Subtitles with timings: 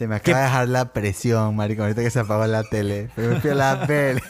[0.00, 1.82] Se me acaba de dejar la presión, marico.
[1.82, 3.10] Ahorita que se apagó la tele.
[3.14, 4.22] Pero me fui a la pele.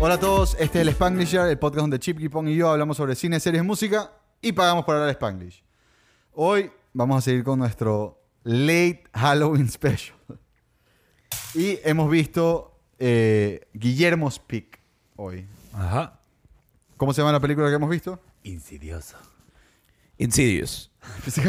[0.00, 2.96] Hola a todos, este es el Spanglisher, el podcast donde Chip Kipong y yo hablamos
[2.96, 4.10] sobre cine, series, música
[4.42, 5.62] y pagamos por hablar Spanglish.
[6.32, 10.16] Hoy vamos a seguir con nuestro Late Halloween Special.
[11.54, 14.80] Y hemos visto eh, Guillermo's Pick
[15.16, 15.46] hoy.
[15.72, 16.20] Ajá.
[16.96, 18.20] ¿Cómo se llama la película que hemos visto?
[18.42, 19.16] Insidioso.
[20.16, 20.90] Insidious.
[21.26, 21.42] Se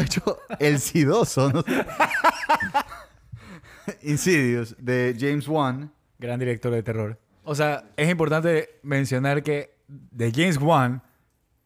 [0.58, 1.64] El Sidoso, ¿no?
[4.02, 5.92] Insidious, de James Wan.
[6.18, 7.18] Gran director de terror.
[7.44, 11.02] O sea, es importante mencionar que de James Wan,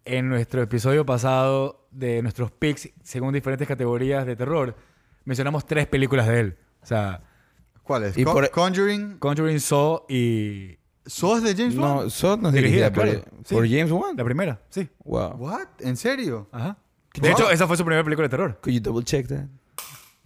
[0.06, 4.74] en nuestro episodio pasado de nuestros picks según diferentes categorías de terror,
[5.24, 6.59] mencionamos tres películas de él.
[6.82, 7.23] O sea,
[7.82, 8.16] ¿Cuál es?
[8.18, 9.18] Y Con- por- Conjuring.
[9.18, 11.95] Conjuring, Saw y ¿Sos de James Wan?
[12.04, 13.43] No, Saw no es Dirigida, dirigida por, claro.
[13.45, 13.54] Sí.
[13.54, 14.16] por James Wan.
[14.16, 14.88] la primera, sí.
[15.04, 15.34] Wow.
[15.37, 15.66] ¿What?
[15.80, 16.49] ¿En serio?
[16.51, 16.77] Ajá.
[17.12, 18.59] ¿Qué De hecho, esa fue su primera película de terror.
[18.60, 19.45] Could you double check that?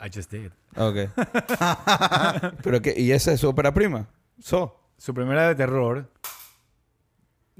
[0.03, 0.51] I just did.
[0.77, 1.11] Ok.
[2.63, 4.07] Pero que, ¿y esa es su ópera prima?
[4.41, 4.77] So.
[4.97, 6.11] Su primera de terror.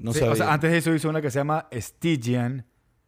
[0.01, 0.33] No Sí, sabía.
[0.33, 2.65] o sea, antes de eso hizo una que se llama Stygian,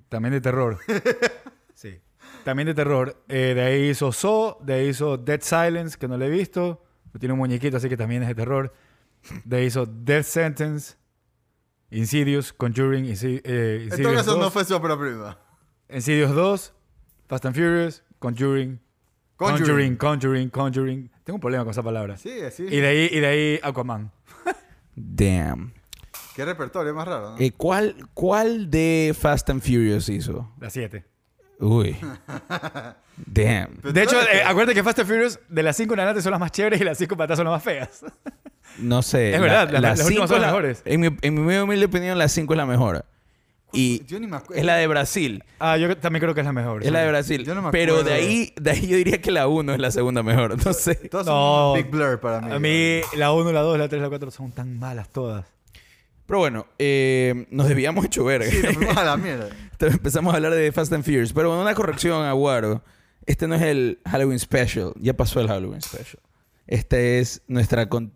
[0.10, 0.78] también de terror.
[1.74, 2.00] sí.
[2.44, 3.24] También de terror.
[3.28, 6.84] Eh, de ahí hizo Saw, de ahí hizo Dead Silence, que no le he visto.
[7.20, 8.74] Tiene un muñequito, así que también es de terror.
[9.46, 10.96] De ahí hizo Death Sentence,
[11.92, 15.38] Insidious, Conjuring, Insi- eh, En Insidious, todo caso, 2, no fue su ópera prima.
[15.90, 16.74] Insidious 2,
[17.28, 18.80] Fast and Furious, Conjuring,
[19.36, 21.12] Conjuring, Conjuring, Conjuring.
[21.24, 22.18] Tengo un problema con esa palabra.
[22.18, 22.64] Sí, sí.
[22.70, 24.12] Y de ahí, y de ahí Aquaman.
[24.96, 25.74] Damn.
[26.36, 27.36] Qué repertorio más raro, ¿no?
[27.40, 30.52] Eh, ¿cuál, ¿Cuál de Fast and Furious hizo?
[30.60, 31.04] La 7.
[31.60, 31.96] Uy.
[33.26, 33.78] Damn.
[33.82, 36.22] Pero De hecho, eres- eh, acuérdate que Fast and Furious de las 5 en adelante
[36.22, 38.06] son las más chéveres y las 5 para atrás son las más feas.
[38.80, 39.36] No sé.
[39.36, 40.82] Es verdad, las- las cinco últimas son es las la- mejores.
[40.86, 43.06] En mi, en mi muy humilde opinión, la 5 es la mejor.
[43.72, 44.60] Y Yo ni me acuerdo.
[44.60, 45.44] es la de Brasil.
[45.60, 46.84] Ah, yo también creo que es la mejor.
[46.84, 47.08] Es la de.
[47.10, 47.44] Brasil.
[47.46, 49.92] Yo no me Pero de- ahí, de ahí yo diría que la 1 es la
[49.92, 50.64] segunda mejor.
[50.66, 50.96] No sé.
[50.96, 51.34] Todas No.
[51.34, 52.52] son un big blur para mí.
[52.52, 55.46] A mí la 1, la 2, la 3, la 4 son tan malas todas.
[56.26, 58.50] Pero bueno, eh, nos debíamos hecho verga.
[58.50, 59.50] Sí, nos a la mierda.
[59.80, 61.34] Empezamos a hablar de Fast and Furious.
[61.34, 62.84] Pero bueno, una corrección, Aguaro.
[63.26, 64.94] Este no es el Halloween Special.
[65.00, 66.22] Ya pasó el Halloween Special.
[66.68, 67.90] Este es nuestra...
[67.90, 68.14] con-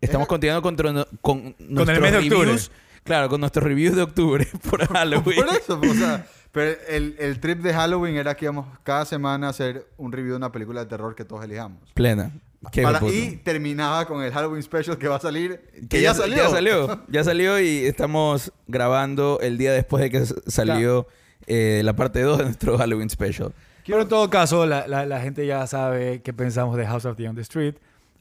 [0.00, 2.40] Estamos Era- continuando con, tro- con nuestros el mes de octubre.
[2.46, 2.70] reviews.
[3.04, 5.44] Claro, con nuestros reviews de octubre por Halloween.
[5.44, 9.04] Por eso, pues, o sea, pero el, el trip de Halloween era que íbamos cada
[9.04, 11.80] semana a hacer un review de una película de terror que todos elijamos.
[11.94, 12.30] Plena.
[12.72, 13.12] Qué Para- puto.
[13.12, 15.60] y terminaba con el Halloween Special que va a salir.
[15.82, 16.36] Que, Que ya, salió.
[16.36, 17.04] Ya salió.
[17.08, 21.06] Ya salió y estamos grabando el día después de que salió
[21.46, 23.52] eh, la parte 2 de nuestro Halloween Special.
[23.86, 27.16] Pero en todo caso, la, la- la gente ya sabe qué pensamos de House of
[27.16, 27.76] the on the Street.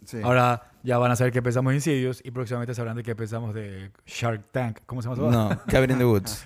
[0.06, 0.20] Sí.
[0.24, 3.54] Ahora ya van a saber qué pensamos de Insidious y próximamente sabrán de qué pensamos
[3.54, 4.80] de Shark Tank.
[4.86, 5.30] ¿Cómo se llama?
[5.30, 6.46] No, Cabin in the Woods.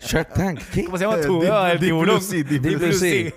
[0.00, 0.60] Shark Tank.
[0.72, 0.84] ¿Qué?
[0.84, 1.40] ¿Cómo se llama tu?
[1.42, 2.16] Deep- el Deep tiburón.
[2.16, 3.32] Blue Sea, Deep Deep Blue Blue Sea.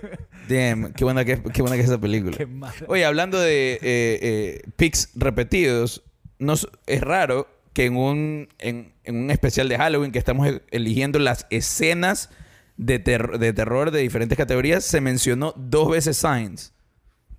[0.47, 2.37] Damn, qué buena que, qué buena que es esa película.
[2.37, 2.47] Qué.
[2.87, 6.03] Oye, hablando de eh, eh, picks repetidos,
[6.37, 10.61] nos, es raro que en un, en, en un especial de Halloween que estamos e-
[10.71, 12.29] eligiendo las escenas
[12.77, 16.73] de, ter- de terror de diferentes categorías, se mencionó dos veces Signs.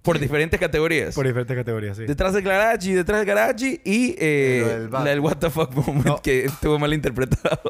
[0.02, 1.14] Por diferentes categorías.
[1.14, 2.06] Por diferentes categorías, sí.
[2.06, 6.22] Detrás del Garachi, detrás del Garachi y eh, la del What the fuck moment No.
[6.22, 7.60] que estuvo mal interpretado.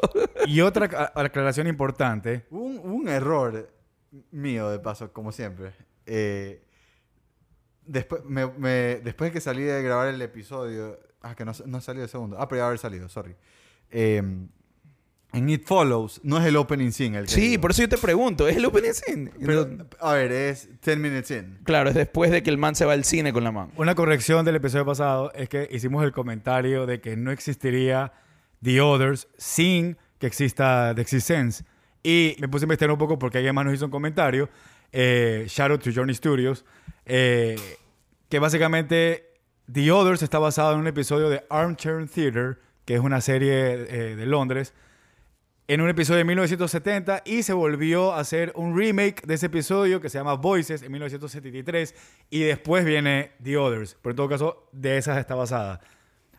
[0.47, 2.45] Y otra a- aclaración importante.
[2.49, 3.69] Un, un error
[4.31, 5.73] mío, de paso, como siempre.
[6.05, 6.63] Eh,
[7.85, 10.99] después, me, me- después de que salí de grabar el episodio.
[11.21, 12.37] Ah, que no, no salió el segundo.
[12.39, 13.35] Ah, pero ya haber salido, sorry.
[13.91, 14.23] Eh,
[15.33, 17.61] en It Follows, no es el opening scene el que sí, digo.
[17.61, 19.31] por eso yo te pregunto, ¿es el opening scene?
[19.45, 21.59] Pero, No- a ver, es 10 minutes in.
[21.63, 23.71] claro, es después de que el man se va al cine con la mano.
[23.77, 28.11] Una corrección del episodio pasado es que hicimos el comentario de que no existiría
[28.61, 31.63] The Others sin que exista The Sense.
[32.03, 34.49] Y me puse a investigar un poco porque alguien más nos hizo un comentario.
[34.91, 36.65] Eh, shout out to Journey Studios.
[37.05, 37.55] eh,
[38.29, 39.33] que básicamente
[39.71, 44.15] The Others está basado en un episodio de Armchair Theater, que es una serie eh,
[44.15, 44.73] de Londres,
[45.67, 50.01] en un episodio de 1970 y se volvió a hacer un remake de ese episodio
[50.01, 51.95] que se llama Voices en 1973
[52.29, 53.97] y después viene The Others.
[54.01, 55.79] Pero en todo caso, de esas está basada.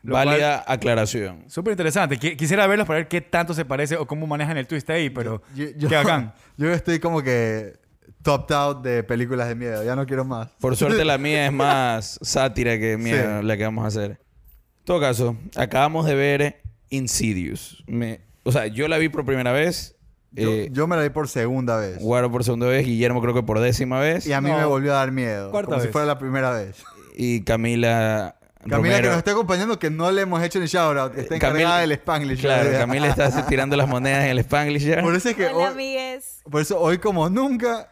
[0.02, 1.44] Lo cual- Válida aclaración.
[1.48, 2.18] Súper interesante.
[2.18, 5.08] Qui- Quisiera verlos para ver qué tanto se parece o cómo manejan el twist ahí,
[5.10, 6.34] pero Yo, yo- qué bacán.
[6.56, 7.74] yo estoy como que
[8.22, 9.82] topped out de películas de miedo.
[9.84, 10.48] Ya no quiero más.
[10.60, 13.46] Por suerte la mía es más sátira que mía Sí.
[13.46, 14.10] la que vamos a hacer.
[14.10, 17.82] En todo caso, acabamos de ver Insidious.
[17.86, 19.96] Me- o sea, yo la vi por primera vez
[20.32, 21.98] Yo, Eh, yo me la vi por segunda vez.
[21.98, 24.26] Guaro por segunda vez, Guillermo creo que por décima vez.
[24.26, 24.56] Y a mí No.
[24.58, 25.50] me volvió a dar miedo.
[25.50, 25.92] Cuarta como si vez.
[25.92, 26.82] fuera la primera vez.
[27.16, 28.36] Y Camila.
[28.62, 29.02] Camila Romero.
[29.02, 31.48] que nos está acompañando, que no le hemos hecho ni shout out, que está Camila-
[31.60, 32.40] encargada del Spanglish.
[32.40, 32.80] Claro, ¿verdad?
[32.80, 35.02] Camila está tirando las monedas en el Spanglish ya.
[35.02, 36.40] Por eso es que Hola, hoy, amigues.
[36.50, 37.88] por eso hoy como nunca,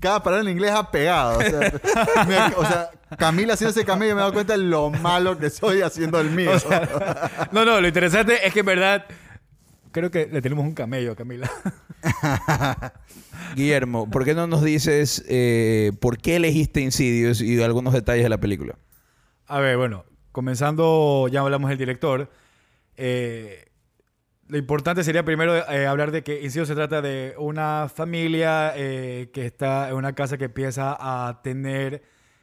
[0.00, 1.38] cada palabra en inglés ha pegado.
[1.38, 1.60] O sea,
[2.28, 5.38] me- o sea, Camila haciendo ese camino y me he dado cuenta de lo malo
[5.38, 6.50] que soy haciendo el mío.
[7.52, 9.04] No, no, lo interesante es que en verdad
[9.94, 11.50] creo que le tenemos un camello a Camila.
[13.56, 18.28] Guillermo, ¿por qué no nos dices eh, por qué elegiste Insidious y algunos detalles de
[18.28, 18.76] la película?
[19.46, 22.30] A ver, bueno, comenzando, ya hablamos del director.
[22.96, 23.66] Eh,
[24.48, 29.46] lo importante sería primero eh, hablar de que Insidious se trata de una familia que
[29.46, 32.02] está en una casa que empieza a tener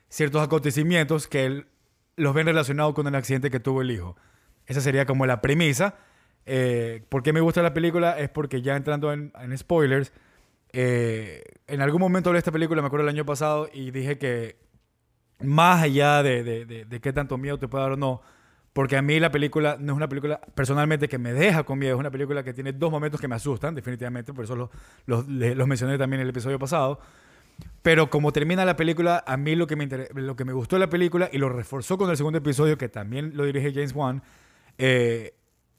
[0.09, 1.67] ciertos acontecimientos que él-
[2.15, 4.15] los ven relacionados con el accidente que tuvo el hijo.
[4.65, 5.95] Esa sería como la premisa.
[6.45, 8.17] Eh, ¿Por qué me gusta la película?
[8.19, 10.11] Es porque ya entrando en, en spoilers,
[10.73, 14.17] eh, en algún momento hablé de esta película, me acuerdo el año pasado, y dije
[14.17, 14.57] que
[15.39, 18.21] más allá de, de, de- de qué tanto miedo te puede dar o no,
[18.73, 21.95] porque a mí la película no es una película personalmente que me deja con miedo,
[21.95, 24.69] es una película que tiene dos momentos que me asustan, definitivamente, por eso los,
[25.27, 26.99] los, mencioné también en el episodio pasado.
[27.81, 30.81] Pero como termina la película, a mí lo que, me lo que me gustó de
[30.81, 34.21] la película y lo reforzó con el segundo episodio, que también lo dirige James Wan,
[34.77, 35.33] eh,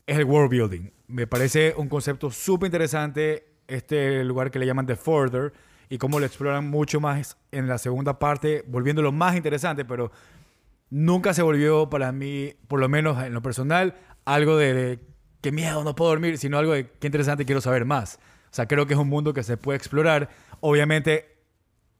[0.06, 0.90] es el world building.
[1.08, 5.52] Me parece un concepto súper interesante este lugar que le llaman The Further
[5.88, 10.10] y cómo lo exploran mucho más en la segunda parte, volviéndolo más interesante, pero
[10.90, 14.98] nunca se volvió para mí, por lo menos en lo personal, algo de, de
[15.40, 18.18] qué miedo, no puedo dormir, sino algo de qué interesante, quiero saber más.
[18.52, 20.28] O sea, creo que es un mundo que se puede explorar.
[20.60, 21.32] Obviamente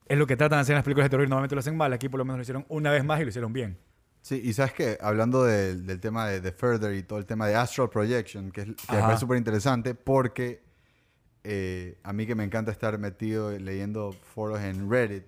[0.06, 1.93] es lo que tratan de hacer en las películas de terror normalmente lo hacen mal.
[1.93, 3.78] Aquí por lo menos lo hicieron una vez más y lo hicieron bien.
[4.22, 7.48] Sí, y sabes que hablando del, del tema de The Further y todo el tema
[7.48, 9.06] de Astral Projection, que, es, que me Ajá.
[9.06, 10.62] parece súper interesante porque
[11.44, 15.24] eh, a mí que me encanta estar metido leyendo foros en Reddit,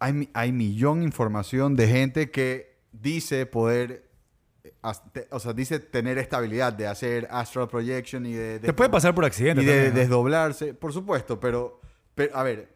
[0.00, 4.10] hay, hay millón de información de gente que dice poder,
[4.64, 4.74] eh,
[5.30, 8.58] o sea, dice tener esta habilidad de hacer Astral Projection y de...
[8.58, 9.62] de- Te puede pasar por accidente.
[9.62, 11.80] y de desdoblarse, por supuesto, pero,
[12.14, 12.73] pero, a ver,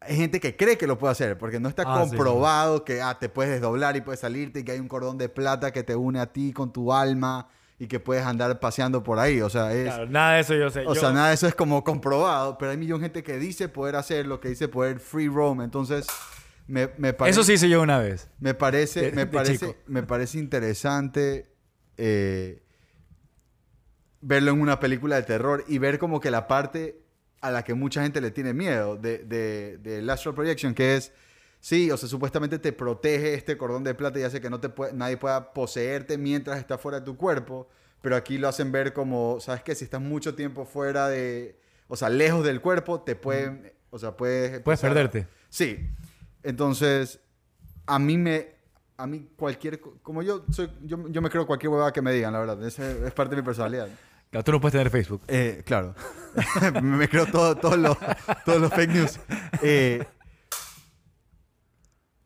[0.00, 2.10] hay gente que cree que lo puede hacer, porque no está Ah, sí.
[2.10, 5.28] comprobado que ah, te puedes desdoblar y puedes salirte y que hay un cordón de
[5.28, 7.48] plata que te une a ti con tu alma
[7.78, 9.40] y que puedes andar paseando por ahí.
[9.40, 10.80] O sea, es, Claro, nada de eso yo sé.
[10.86, 13.38] o Yo- sea, nada de eso es como comprobado, pero hay millón de gente que
[13.38, 15.60] dice poder hacerlo, que dice poder free roam.
[15.62, 16.06] Entonces,
[16.66, 17.38] me, me parece...
[17.38, 18.28] Eso sí hice yo una vez.
[18.38, 19.76] Me parece, De- me de parece, chico.
[19.86, 21.52] me parece interesante
[21.96, 22.62] eh,
[24.20, 27.02] verlo en una película de terror y ver como que la parte
[27.46, 31.12] a la que mucha gente le tiene miedo de, de, del Astral Projection, que es,
[31.60, 34.68] sí, o sea, supuestamente te protege este cordón de plata y hace que no te
[34.68, 37.68] puede- nadie pueda poseerte mientras está fuera de tu cuerpo,
[38.02, 39.74] pero aquí lo hacen ver como, ¿sabes qué?
[39.74, 41.58] Si estás mucho tiempo fuera de,
[41.88, 44.60] o sea, lejos del cuerpo, te pueden, o sea, puedes...
[44.60, 45.26] Puedes perderte.
[45.48, 45.88] Sí.
[46.42, 47.18] Entonces,
[47.86, 48.54] a mí me.
[48.98, 49.80] A mí cualquier.
[49.80, 50.70] co- Como yo soy.
[50.82, 52.62] Yo, yo me creo cualquier huevada que me digan, la verdad.
[52.64, 52.76] Es
[53.12, 53.88] parte de mi personalidad.
[54.30, 55.22] Claro, tú no puedes tener Facebook.
[55.28, 55.94] Eh, claro.
[56.82, 57.96] me creo todo- todos los
[58.44, 59.20] todos los fake news.
[59.62, 60.04] Eh,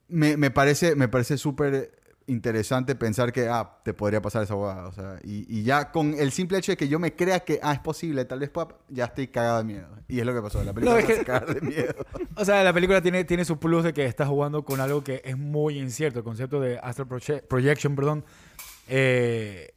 [0.08, 4.87] me, me parece me parece súper interesante pensar que ah, te podría pasar esa huevada.
[4.87, 7.58] O sea, y, y ya con el simple hecho de que yo me crea que
[7.62, 9.88] ah, es posible, tal vez pueda, ya estoy cagado de miedo.
[10.08, 10.62] Y es lo que pasó.
[10.62, 11.94] La película No, es me hace que- cagar de miedo.
[12.37, 15.23] O sea, la película tiene, tiene su plus de que está jugando con algo que
[15.25, 16.21] es muy incierto.
[16.21, 18.25] El concepto de Astral Proje- Projection, perdón.
[18.88, 19.75] Eh,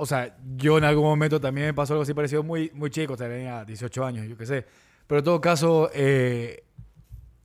[0.00, 3.14] o sea, yo en algún momento también me pasó algo así parecido muy, muy chico.
[3.14, 4.66] O sea, tenía 18 años, yo qué sé.
[5.06, 6.64] Pero en todo caso, eh,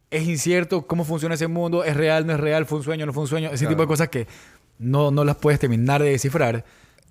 [0.09, 1.83] es incierto cómo funciona ese mundo.
[1.83, 3.47] Es real, no es real, fue un sueño, no fue un sueño.
[3.49, 3.69] Ese Claro.
[3.71, 4.27] tipo de cosas que
[4.79, 6.63] no, no las puedes terminar de descifrar.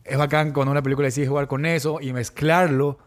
[0.05, 2.99] Es bacán cuando una película decide jugar con eso y mezclarlo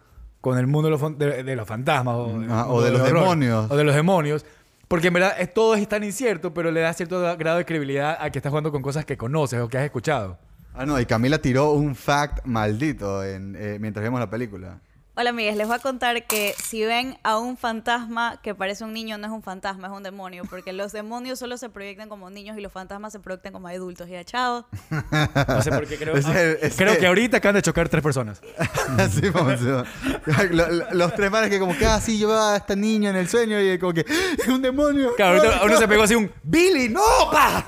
[0.41, 2.91] con el mundo de los, fan- de, de los fantasmas o, el Ah, o de
[2.91, 3.71] los horror, demonios.
[3.71, 4.45] O de los demonios.
[4.87, 8.17] Porque en verdad es, todo es tan incierto, pero le da cierto grado de credibilidad
[8.21, 10.37] a que estás jugando con cosas que conoces o que has escuchado.
[10.79, 13.39] Ah, no, y Camila tiró un fact maldito eh,
[13.79, 14.79] mientras vimos la película.
[15.19, 15.55] Hola, amigues.
[15.57, 19.25] Les voy a contar que si ven a un fantasma que parece un niño, no
[19.25, 20.43] es un fantasma, es un demonio.
[20.47, 24.07] Porque los demonios solo se proyectan como niños y los fantasmas se proyectan como adultos.
[24.07, 24.67] Y ya, chao.
[24.91, 26.15] No sé por qué creo.
[26.17, 28.39] Ese- creo que ahorita acaban de chocar tres personas.
[28.99, 29.59] Así vamos.
[29.61, 33.15] Lo- lo- Los tres manes que como que, ah, sí, llevaba a esta niña en
[33.15, 35.15] el sueño y como que, es un demonio.
[35.15, 37.65] Claro, ahorita uno se pegó así un ¡Billy, no, pa!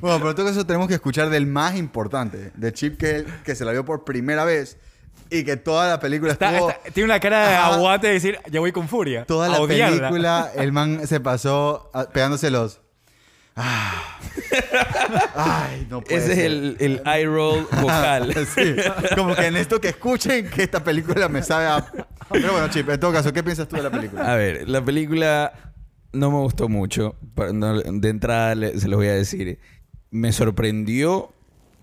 [0.00, 3.54] Bueno, pero en todo caso tenemos que escuchar del más importante, de Chip que, que
[3.54, 4.78] se la vio por primera vez
[5.30, 6.70] y que toda la película Está- estuvo...
[6.70, 7.74] está- tiene una cara de Ajá.
[7.74, 9.24] aguante de decir, ya voy con furia.
[9.24, 10.08] Toda la odiarla.
[10.08, 12.80] película, el man se pasó ah, pegándose los...
[13.56, 14.18] Ah.
[15.34, 18.32] Ay, no puede Ese es el, el eye roll vocal.
[18.54, 18.74] Sí,
[19.16, 21.84] como que en esto que escuchen que esta película me sabe a,
[22.30, 24.32] Pero bueno, Chip, en todo caso, ¿qué piensas tú de la película?
[24.32, 25.52] A ver, la película
[26.12, 27.16] no me gustó mucho.
[27.20, 29.58] De entrada se los voy a decir.
[30.10, 31.32] Me sorprendió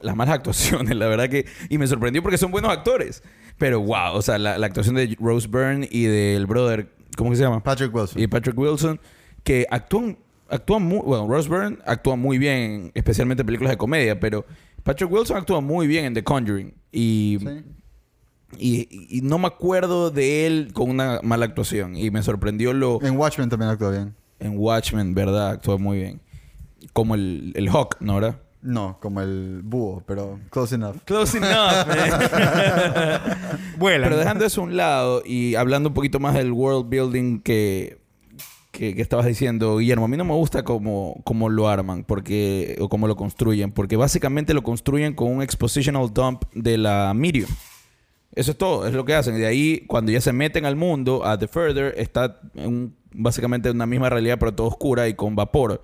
[0.06, 1.46] las malas actuaciones, la verdad que...
[1.70, 3.24] Y me sorprendió porque son buenos actores.
[3.58, 6.90] Pero wow, o sea, la, la actuación de Rose Byrne y del brother...
[7.18, 7.64] ¿Cómo que se llama?
[7.64, 8.22] Patrick Wilson.
[8.22, 9.00] y Patrick Wilson,
[9.44, 10.18] que actúan,
[10.50, 14.46] actúan muy, bueno, Rose Byrne actúa muy bien, especialmente en películas de comedia, pero
[14.84, 16.74] Patrick Wilson actúa muy bien en The Conjuring.
[16.92, 17.64] Y, Sí.
[18.60, 21.96] y, y no me acuerdo de él con una mala actuación.
[21.96, 23.02] Y me sorprendió lo...
[23.02, 24.14] En Watchmen también actúa bien.
[24.40, 25.52] En Watchmen, ¿verdad?
[25.52, 26.22] Actúa muy bien.
[26.94, 28.42] Como el, el Hawk, ¿no, verdad?
[28.66, 30.96] No, como el búho, pero close enough.
[31.06, 33.22] Close enough, man.
[33.78, 34.10] Vuelan.
[34.10, 38.00] Pero dejando eso a un lado y hablando un poquito más del world building que,
[38.72, 42.76] que, que estabas diciendo, Guillermo, a mí no me gusta cómo, cómo lo arman porque,
[42.82, 47.50] o cómo lo construyen, porque básicamente lo construyen con un expositional dump de la medium.
[48.34, 49.36] Eso es todo, es lo que hacen.
[49.36, 52.96] Y de ahí, cuando ya se meten al mundo, a The Further, está en un-
[53.14, 55.82] básicamente una misma realidad, pero todo oscura y con vapor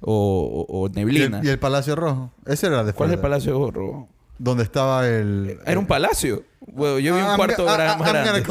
[0.00, 1.40] o, o- o ¿Y neblina.
[1.40, 2.32] el, y el Palacio Rojo?
[2.46, 3.20] Ese era de ¿Cuál es el.
[3.20, 4.08] Palacio Rojo?
[4.38, 5.58] Donde estaba el...
[5.64, 6.42] Era un palacio.
[6.66, 8.42] Bueno, yo vi un cuarto más grande.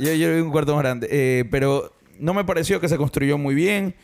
[0.00, 1.08] Yo, vi un cuarto más grande.
[1.10, 3.94] Eh, pero no me pareció que se construyó muy bien.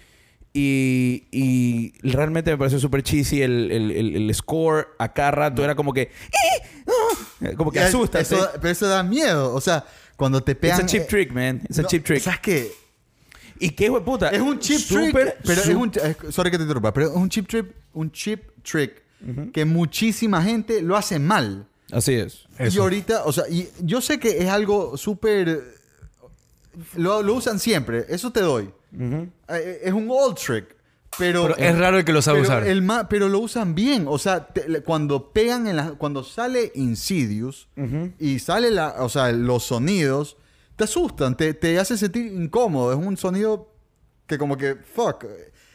[0.52, 5.64] Y, y realmente me pareció súper cheesy el, el, el- el score a cada rato.
[5.64, 6.02] Era como que...
[6.02, 8.20] "Eh, ah", como que asusta.
[8.20, 9.54] eso- Pero eso da miedo.
[9.54, 9.84] O sea,
[10.16, 10.82] cuando te pegan...
[10.82, 11.62] a cheap eh, trick, man.
[11.64, 12.20] It's a no, cheap trick.
[12.20, 12.70] ¿Sabes qué?
[13.60, 14.28] ¿Y qué hijo de puta?
[14.30, 15.36] Es un cheap Súper, trick.
[15.44, 16.32] Pero es un...
[16.32, 16.92] Sorry que te interrumpa.
[16.92, 19.02] Pero es un cheap trick, un cheap trick
[19.52, 21.66] que muchísima gente lo hace mal.
[21.92, 22.46] Así es.
[22.58, 22.82] Y Eso.
[22.82, 25.78] ahorita, o sea, y yo sé que es algo súper...
[26.96, 28.70] Lo, lo usan siempre, eso te doy.
[29.48, 30.74] Eh, Es un old trick,
[31.18, 31.48] pero...
[31.48, 32.66] Pero es raro el que lo sabe pero usar.
[32.66, 35.90] el ma- pero lo usan bien, o sea, te- le- cuando pegan en la...
[35.92, 37.68] Cuando sale Insidious
[38.18, 38.94] y sale la...
[39.02, 40.36] O sea, los sonidos,
[40.80, 42.90] te asustan, te, te hace sentir incómodo.
[42.90, 43.70] Es un sonido
[44.26, 45.26] que como que, fuck,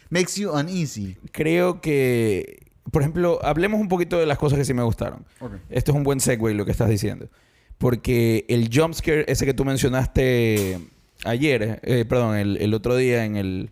[0.09, 1.15] makes you uneasy.
[1.31, 2.71] Creo que...
[2.91, 5.24] Por ejemplo, hablemos un poquito de las cosas que sí me gustaron.
[5.69, 7.29] Esto es un buen segue lo que estás diciendo.
[7.77, 10.79] Porque el jumpscare, ese que tú mencionaste
[11.24, 13.71] ayer, eh, perdón, el, el otro día en el,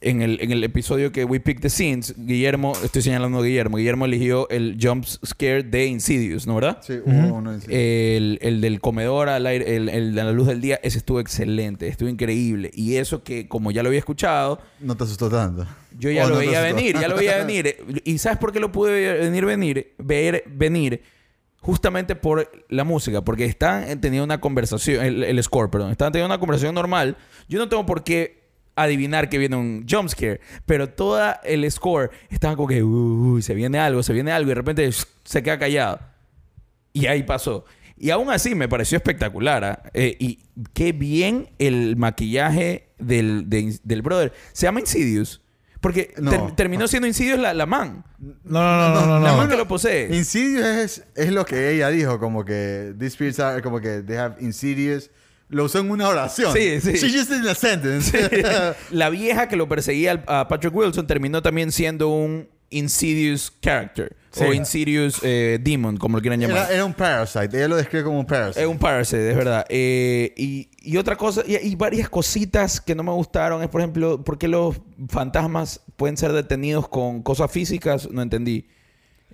[0.00, 3.78] en el, en el episodio que We Pick the Scenes, Guillermo, estoy señalando a Guillermo,
[3.78, 6.78] Guillermo eligió el jumpscare de Insidious, ¿no verdad?
[6.82, 7.80] Sí, hubo uno en Insidious.
[7.80, 11.18] El, el del comedor al aire, el, el de la luz del día, ese estuvo
[11.18, 12.70] excelente, estuvo increíble.
[12.74, 15.66] Y eso que, como ya lo había escuchado, no te asustó tanto.
[15.98, 17.76] yo ya ¿O lo no veía venir, ya lo veía venir.
[18.04, 21.02] ¿Y sabes por qué lo pude venir, venir, ver venir?
[21.60, 26.32] Justamente por la música, porque están teniendo una conversación, el, el score, perdón, están teniendo
[26.32, 27.16] una conversación normal.
[27.48, 28.37] Yo no tengo por qué
[28.82, 33.78] adivinar que viene un jumpscare, pero todo el score estaba como que, uy, se viene
[33.78, 34.90] algo, se viene algo, y de repente
[35.24, 36.00] se queda callado.
[36.92, 37.64] Y ahí pasó.
[37.96, 39.64] Y aún así me pareció espectacular.
[39.64, 39.82] ¿ah?
[39.92, 40.38] Eh, y
[40.72, 44.32] qué bien el maquillaje del, de- del brother.
[44.52, 45.40] Se llama Insidious.
[45.80, 46.30] Porque No.
[46.30, 48.04] ter- terminó siendo Insidious la, la man.
[48.18, 49.20] No, no, no, no, no.
[49.20, 49.36] La no.
[49.36, 50.14] man que lo posee.
[50.16, 54.16] Insidious es, es lo que ella dijo, como que these spirits are, como que they
[54.16, 55.10] have insidious.
[55.48, 56.52] Lo usó en una oración.
[56.52, 56.92] Sí, sí.
[56.94, 58.12] She just in a sentence.
[58.90, 64.14] la vieja que lo perseguía a Patrick Wilson terminó también siendo un Insidious character.
[64.30, 64.44] Sí.
[64.44, 66.56] O Insidious eh, demon, como lo quieran llamar.
[66.66, 67.56] era, era un parasite.
[67.56, 68.60] Ella lo describe como un parasite.
[68.60, 69.64] Es un parasite, es verdad.
[69.70, 73.80] Eh, y, y otra cosa, y, y varias cositas que no me gustaron es, por
[73.80, 74.76] ejemplo, ¿por qué los
[75.08, 78.10] fantasmas pueden ser detenidos con cosas físicas?
[78.10, 78.68] No entendí.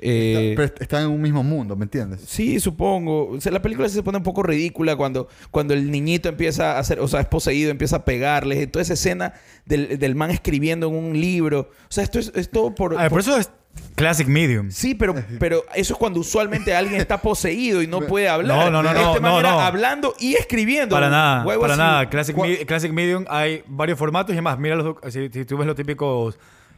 [0.01, 2.21] Eh, Pero están en un mismo mundo, ¿me entiendes?
[2.27, 3.29] Sí, supongo.
[3.31, 6.79] O sea, la película se pone un poco ridícula cuando, cuando el niñito empieza a
[6.81, 8.71] hacer, o sea, es poseído, empieza a pegarles.
[8.71, 9.35] Toda esa escena
[9.65, 11.71] del, del man escribiendo en un libro.
[11.89, 12.95] O sea, esto es, es todo por...
[12.99, 13.51] A ver, por- por eso es
[13.95, 14.71] Classic Medium.
[14.71, 18.71] Sí, pero, pero eso es cuando usualmente alguien está poseído y no puede hablar.
[18.71, 19.61] No, no, no, Este no, man no, era no.
[19.61, 20.95] hablando y escribiendo.
[20.97, 21.83] Para nada, Huevo para así.
[21.83, 22.11] nada.
[22.11, 24.59] Classic, ¿Cuál- Me- Classic Medium hay varios formatos y demás.
[24.59, 26.37] Mira, los, si, si tú ves los típicos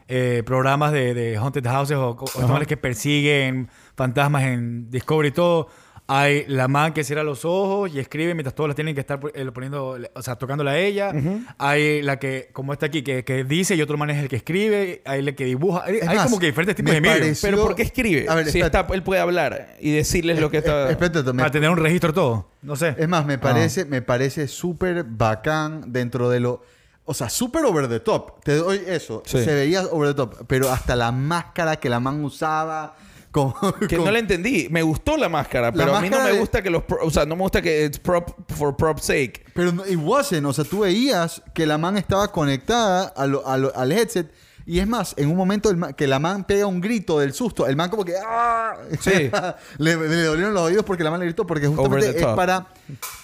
[0.08, 5.68] eh, programas de, de Haunted Houses o, o que persiguen fantasmas en Discovery y todo,
[6.08, 9.18] hay la man que cierra los ojos y escribe mientras todos las tienen que estar
[9.34, 11.12] eh, poniendo, o sea, tocándola a ella.
[11.58, 14.36] Hay la que, como está aquí, que, que dice y otro man es el que
[14.36, 15.02] escribe.
[15.04, 15.82] Hay la que dibuja.
[15.84, 18.26] Hay, Es hay más, como que diferentes tipos me de pareció- Pero ¿por qué escribe?
[18.28, 20.88] A ver, si está, él puede hablar y decirles lo que está...
[20.88, 22.50] Eh, espérate, me- Para tener un registro todo.
[22.62, 22.94] No sé.
[22.96, 26.62] Es más, me parece, me parece súper bacán dentro de lo.
[27.06, 28.42] O sea, súper over the top.
[28.44, 29.22] Te doy eso.
[29.24, 29.42] Sí.
[29.44, 30.44] Se veía over the top.
[30.46, 32.94] Pero hasta la máscara que la man usaba.
[33.88, 34.68] Que no la entendí.
[34.70, 36.82] Me gustó la máscara, pero a mí no me de- gusta que los...
[36.84, 39.44] pro- O sea, no me gusta que it's prop for prop sake.
[39.54, 40.46] Pero no, it wasn't.
[40.46, 44.32] O sea, tú veías que la man estaba conectada a lo- a lo- al headset.
[44.64, 47.66] Y es más, en un momento man- que la man pega un grito del susto,
[47.66, 48.14] el man como que...
[48.26, 48.74] ¡ah!
[49.00, 49.30] Sí.
[49.78, 52.66] le, le dolieron los oídos porque la man le gritó porque justamente es para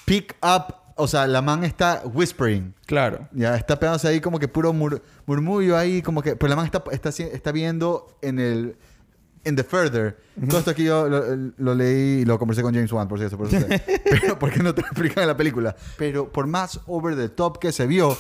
[0.05, 2.75] pick up o sea, la man está whispering.
[2.87, 3.29] Claro.
[3.33, 6.37] Ya está pegándose ahí como que puro mur- murmullo ahí, como que.
[6.37, 8.77] Pero la man está, está, está viendo en el.
[9.45, 10.19] En The Further.
[10.49, 11.25] Todo esto aquí yo lo,
[11.57, 13.37] lo leí y lo conversé con James Wan, por cierto.
[13.37, 13.67] Por eso.
[14.09, 15.75] Pero, ¿por qué no te lo explican en la película?
[15.99, 18.17] Pero por más over the top que se vio,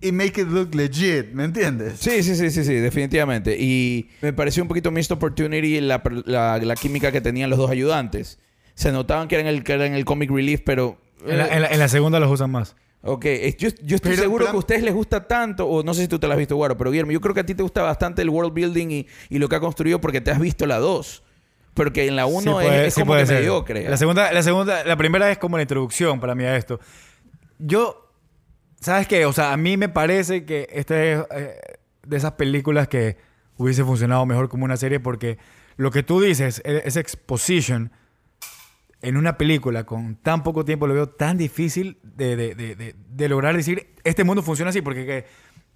[0.00, 2.00] y make it look legit, ¿me entiendes?
[2.00, 3.56] Sí, sí, sí, sí, sí, definitivamente.
[3.56, 7.70] Y me pareció un poquito missed opportunity la, la, la química que tenían los dos
[7.70, 8.40] ayudantes.
[8.74, 10.98] Se notaban que eran el, que eran el comic relief, pero...
[11.26, 12.76] En la, en la- en la segunda los usan más.
[13.02, 15.82] Ok, es- yo, yo estoy Pero, seguro pero- que a ustedes les gusta tanto, o
[15.82, 17.46] no sé si tú te la has visto, Guaro, pero Guillermo, yo creo que a
[17.46, 20.30] ti te gusta bastante el world building y, y lo que ha construido porque te
[20.30, 21.22] has visto la 2.
[21.74, 23.38] Porque en la 1 Sí es, puede- es sí como que ser.
[23.40, 23.88] mediocre.
[23.88, 26.78] La segunda, la segunda, la primera es como la introducción para mí a esto.
[27.58, 28.10] Yo,
[28.80, 29.26] ¿sabes qué?
[29.26, 31.56] O sea, a mí me parece que esta es eh,
[32.06, 33.16] de esas películas que
[33.56, 35.38] hubiese funcionado mejor como una serie porque
[35.76, 37.90] lo que tú dices, e- esa exposition
[39.06, 43.28] en una película con tan poco tiempo lo veo tan difícil de, de- de- de-
[43.28, 45.24] lograr decir, este mundo funciona así, porque que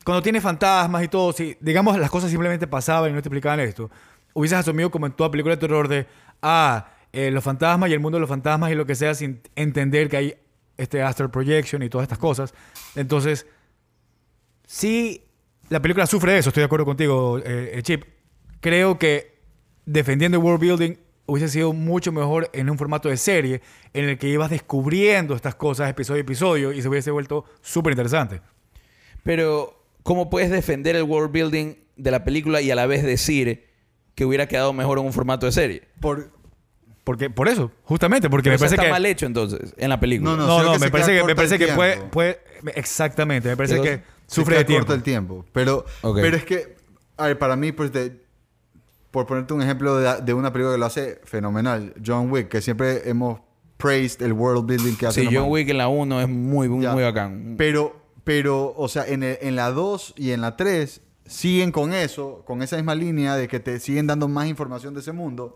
[0.04, 3.60] cuando tiene fantasmas y todo, si digamos las cosas simplemente pasaban y no te explicaban
[3.60, 3.90] esto,
[4.34, 6.06] hubieses asumido como en toda película de terror de,
[6.42, 9.40] ah, eh, los fantasmas y el mundo de los fantasmas y lo que sea sin
[9.56, 10.34] entender que hay
[10.76, 12.54] este astral projection y todas estas cosas.
[12.94, 13.46] Entonces,
[14.66, 15.24] sí,
[15.68, 18.04] la película sufre de eso, estoy de acuerdo contigo, eh, eh, Chip.
[18.60, 19.38] Creo que
[19.86, 20.94] defendiendo el world building
[21.28, 23.60] hubiese sido mucho mejor en un formato de serie
[23.92, 27.92] en el que ibas descubriendo estas cosas episodio a episodio y se hubiese vuelto súper
[27.92, 28.40] interesante.
[29.22, 33.66] Pero, ¿cómo puedes defender el world building de la película y a la vez decir
[34.14, 35.82] que hubiera quedado mejor en un formato de serie?
[36.00, 36.30] Por,
[37.04, 38.90] Porque, por eso, justamente, porque Pero me parece está que...
[38.90, 40.30] mal hecho entonces en la película.
[40.30, 42.40] No, no, No, no, que me parece que, me parece que puede, puede...
[42.74, 44.86] Exactamente, me parece que Se sufre queda de tiempo.
[44.86, 45.44] corto el tiempo.
[45.52, 46.76] Pero, pero es que,
[47.18, 48.26] a ver, para mí, pues, de-
[49.10, 52.60] por ponerte un ejemplo de, de una película que lo hace fenomenal, John Wick, que
[52.60, 53.40] siempre hemos
[53.76, 55.22] praised el world building que hace.
[55.22, 55.48] Sí, John.
[55.48, 56.92] Wick en la 1 es muy, muy, Ya.
[56.92, 57.54] muy bacán.
[57.56, 61.92] Pero, pero, o sea, en, el- en la 2 y en la 3 siguen con
[61.92, 65.54] eso, con esa misma línea de que te siguen dando más información de ese mundo.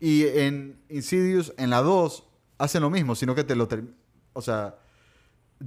[0.00, 2.24] Y en Insidious, en la 2,
[2.58, 3.68] hacen lo mismo, sino que te lo...
[4.34, 4.76] O sea,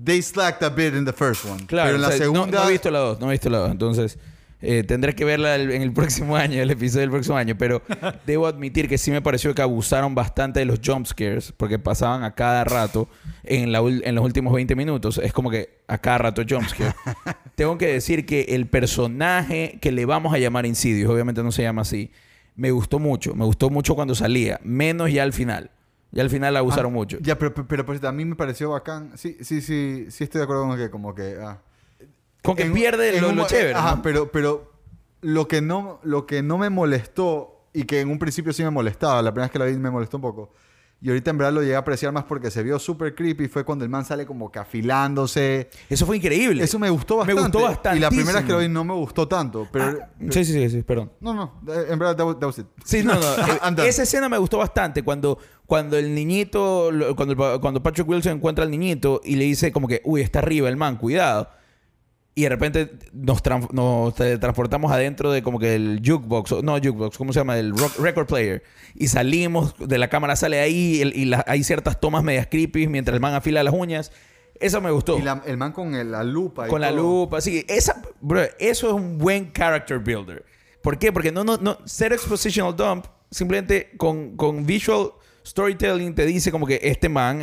[0.05, 1.65] they slacked a bit in the first one.
[1.65, 2.59] Claro, pero en la o sea, no- segunda...
[2.63, 3.71] no, he visto la 2, no he visto la 2.
[3.71, 4.17] Entonces,
[4.61, 7.55] eh, tendré que verla en el próximo año, el episodio del próximo año.
[7.57, 7.81] Pero
[8.25, 12.23] debo admitir que sí me pareció que abusaron bastante de los jump scares, porque pasaban
[12.23, 13.07] a cada rato
[13.43, 15.19] en, la, en los últimos 20 minutos.
[15.23, 16.93] Es como que a cada rato jump scare.
[17.55, 21.63] Tengo que decir que el personaje que le vamos a llamar Insidious, obviamente no se
[21.63, 22.11] llama así,
[22.55, 23.35] me gustó mucho.
[23.35, 25.71] Me gustó mucho cuando salía, menos ya al final.
[26.11, 27.17] Ya al final la abusaron Ah, mucho.
[27.21, 29.11] Ya, pero, pero, pues, a mí me pareció bacán.
[29.17, 31.35] Sí, sí, sí, sí estoy de acuerdo con que como que...
[31.41, 31.61] ah.
[32.47, 33.73] Con que En- pierde en lo, un lo chévere.
[33.75, 34.01] Ajá, ¿no?
[34.01, 34.71] pero, pero
[35.21, 38.71] lo que, no, lo que no me molestó y que en un principio sí me
[38.71, 40.51] molestaba, la primera vez que la vi me molestó un poco.
[40.99, 43.47] Y ahorita en verdad lo llegué a apreciar más porque se vio súper creepy.
[43.47, 45.69] Fue cuando el man sale como que afilándose.
[45.89, 46.63] Eso fue increíble.
[46.63, 47.59] Eso me gustó Me bastante.
[47.59, 49.67] gustó Y la primera vez que lo vi no me gustó tanto.
[49.71, 51.11] Pero, Ah, sí, sí, sí, sí, perdón.
[51.19, 51.61] No, no.
[51.71, 52.65] eh, En verdad, that was, that was it.
[52.83, 53.83] Sí, no, no.
[53.83, 58.63] eh, esa escena me gustó bastante cuando, cuando el niñito, cuando, cuando Patrick Wilson encuentra
[58.65, 61.47] al niñito y le dice como que, uy, está arriba el man, cuidado.
[62.37, 66.75] Y de repente nos, tran- nos transportamos adentro de como que el jukebox, o- no
[66.75, 67.57] jukebox, ¿cómo se llama?
[67.57, 68.61] El rock- record player.
[68.93, 72.87] Y salimos, de la cámara sale ahí el- y la- hay ciertas tomas medias creepy
[72.87, 74.11] mientras el man afila las uñas.
[74.59, 75.17] Eso me gustó.
[75.17, 76.67] Y la- el man con el- la lupa.
[76.67, 77.65] y Con la lupa, sí.
[77.67, 80.45] Esa, bro, eso es un buen character builder.
[80.83, 81.11] ¿Por qué?
[81.11, 85.09] Porque no, no, no, ser expositional dump, simplemente con, con visual
[85.43, 87.41] storytelling te dice como que este man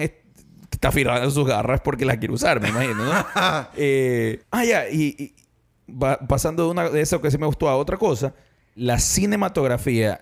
[0.74, 3.12] está afilando sus garras porque las quiere usar, me imagino, ¿no?
[3.76, 7.68] Eh, ah, ya, y, y va- pasando de, una, de eso que sí me gustó
[7.68, 8.34] a otra cosa,
[8.74, 10.20] la cinematografía,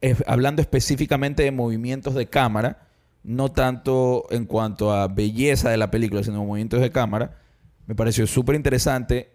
[0.00, 2.88] es- hablando específicamente de movimientos de cámara,
[3.22, 7.38] no tanto en cuanto a belleza de la película, sino movimientos de cámara,
[7.86, 9.30] me pareció súper interesante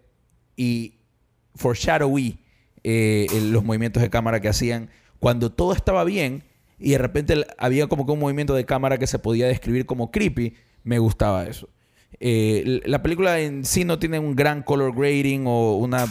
[0.56, 1.00] y
[1.54, 2.38] foreshadowy
[2.82, 6.44] eh, los movimientos de cámara que hacían cuando todo estaba bien
[6.84, 10.10] y de repente había como que un movimiento de cámara que se podía describir como
[10.10, 11.68] creepy, me gustaba eso.
[12.20, 16.06] Eh, la película en sí no tiene un gran color grading o una,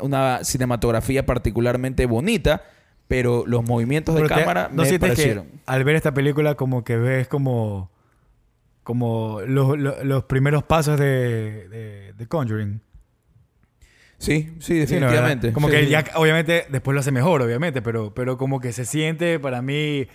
[0.00, 2.62] una cinematografía particularmente bonita,
[3.06, 5.46] pero los movimientos de te- cámara ¿no me que parecieron.
[5.66, 7.90] al ver esta película como que ves como
[8.82, 12.80] como los, los- los primeros pasos de, de, de Conjuring.
[14.24, 15.06] Sí, sí, Sí, ¿no?
[15.06, 15.52] definitivamente.
[15.52, 15.90] Como Sí, que sí.
[15.90, 20.06] ya, obviamente, después lo hace mejor, obviamente, pero, pero como que se siente para mí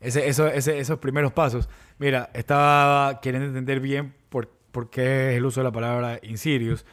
[0.00, 1.68] ese, eso- ese- esos primeros pasos.
[1.98, 6.84] Mira, estaba queriendo entender bien por, por qué es el uso de la palabra Insidious.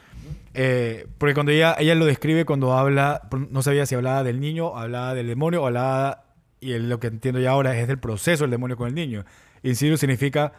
[0.54, 4.78] Eh, porque cuando ella, ella lo describe, cuando habla, no sabía si hablaba del niño,
[4.78, 6.24] hablaba del demonio o hablaba,
[6.62, 9.26] y lo que entiendo ya ahora es del proceso del demonio con el niño.
[9.64, 10.54] Insidious significa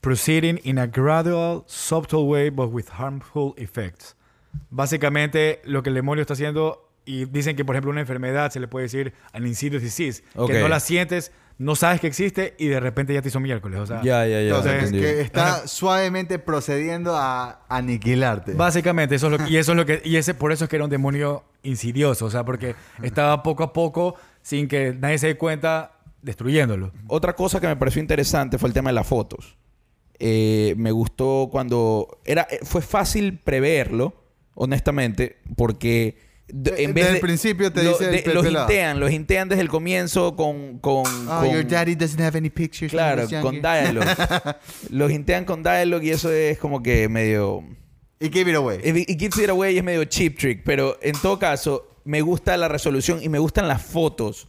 [0.00, 4.16] proceeding in a gradual, subtle way, but with harmful effects.
[4.70, 8.60] Básicamente, lo que el demonio está haciendo, y dicen que, por ejemplo, una enfermedad se
[8.60, 12.68] le puede decir an insidious disease, que no la sientes, no sabes que existe y
[12.68, 13.80] de repente ya te hizo miércoles.
[13.80, 14.56] O sea, Ya, ya, ya.
[14.56, 18.54] Entonces, que está suavemente procediendo a aniquilarte.
[18.54, 20.70] Básicamente, eso es lo que, y eso es lo que, y ese, por eso es
[20.70, 25.18] que era un demonio insidioso, o sea, porque estaba poco a poco, sin que nadie
[25.18, 26.92] se dé cuenta, destruyéndolo.
[27.08, 29.58] Otra cosa que me pareció interesante fue el tema de las fotos.
[30.18, 32.20] Eh, me gustó cuando...
[32.24, 34.19] Era, eh, fue fácil preverlo,
[34.62, 36.16] honestamente, porque...
[36.48, 39.10] en vez desde de- el principio te lo- dice el de- pe- los hintean, los
[39.10, 40.78] hintean desde el comienzo con...
[40.78, 42.90] con, Oh, con- your daddy doesn't have any pictures.
[42.92, 44.06] Claro, con dialogue.
[44.90, 47.64] los hintean con dialogue y eso es como que medio...
[48.20, 48.78] Y give it away.
[48.84, 52.68] It gives it away es medio cheap trick, pero en todo caso, me gusta la
[52.68, 54.46] resolución y me gustan las fotos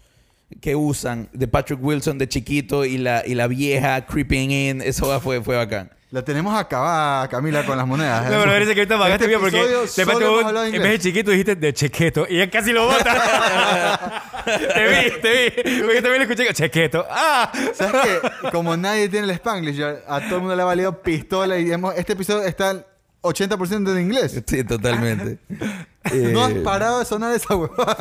[0.60, 4.82] que usan de Patrick Wilson de chiquito y la, y la vieja creeping in.
[4.82, 5.90] Eso fue, fue bacán.
[6.12, 8.24] La tenemos acabada, Camila, con las monedas.
[8.30, 11.56] No, pero parece que ahorita pagaste Este bien porque te en vez de chiquito dijiste
[11.56, 14.22] de chequeto y ya casi lo bota.
[14.46, 15.80] te vi, te vi.
[15.82, 17.06] Porque también lo escuché chequeto.
[17.10, 17.50] ¡Ah!
[17.74, 18.50] ¿Sabes qué?
[18.52, 21.96] Como nadie tiene el Spanglish, a todo el mundo le ha valido pistola y hemos-
[21.96, 22.86] este episodio está al
[23.22, 24.42] 80% en inglés.
[24.46, 25.38] Sí, totalmente.
[26.14, 27.96] No has Eh, parado de sonar esa huevada.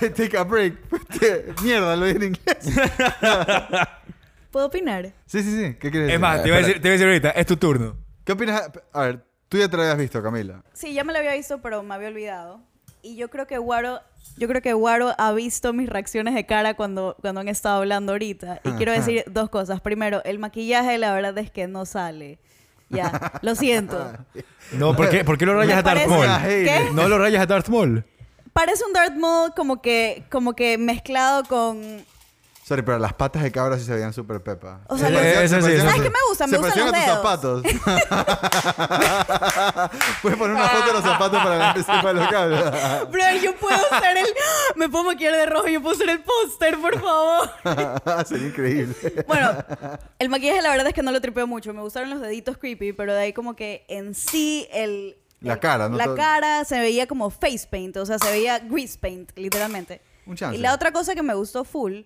[0.00, 0.74] Take a break.
[1.62, 2.58] Mierda, lo dije en inglés.
[4.52, 5.12] ¿Puedo opinar?
[5.26, 5.74] Sí, sí, sí.
[5.80, 6.14] ¿Qué quieres decir?
[6.14, 7.96] Es más, te iba, a decir, te iba a decir ahorita, es tu turno.
[8.24, 8.70] ¿Qué opinas?
[8.92, 10.62] A ver, tú ya te lo habías visto, Camila.
[10.74, 12.60] Sí, ya me lo había visto, pero me había olvidado.
[13.02, 14.00] Y yo creo que Guaro,
[14.36, 18.12] yo creo que Guaro ha visto mis reacciones de cara cuando, cuando han estado hablando
[18.12, 18.60] ahorita.
[18.62, 19.80] Y quiero decir dos cosas.
[19.80, 22.38] Primero, el maquillaje la verdad es que no sale.
[22.90, 24.12] Ya, lo siento.
[24.72, 26.42] No, ¿por qué, por qué lo rayas a Darth parece- Maul?
[26.46, 26.90] ¿Qué?
[26.92, 28.04] No lo rayas a Darth Maul.
[28.52, 32.04] Parece un Darth Maul como que, como que mezclado con...
[32.64, 34.82] Sorry, pero las patas de cabra sí se veían súper pepa.
[34.88, 36.46] O sea, parecían- Eso se sí, eso ¿Sabes qué me gusta?
[36.46, 37.62] Me se gustan los a tus zapatos.
[40.22, 43.04] Puedes poner una foto de los zapatos para que la gente sepa lo que habla.
[43.10, 44.26] Bro, yo puedo ser el...
[44.76, 47.50] Me puedo maquillar de rojo, yo puedo ser el póster, por favor.
[48.26, 48.94] Sería increíble.
[49.26, 49.50] Bueno,
[50.18, 51.72] el maquillaje la verdad es que no lo tripeo mucho.
[51.74, 55.16] Me gustaron los deditos creepy, pero de ahí como que en sí el...
[55.40, 55.96] La el- cara, ¿no?
[55.96, 60.00] La Todo- cara se veía como face paint, o sea, se veía grease paint, literalmente.
[60.26, 60.56] Un chance.
[60.56, 62.02] Y la otra cosa que me gustó full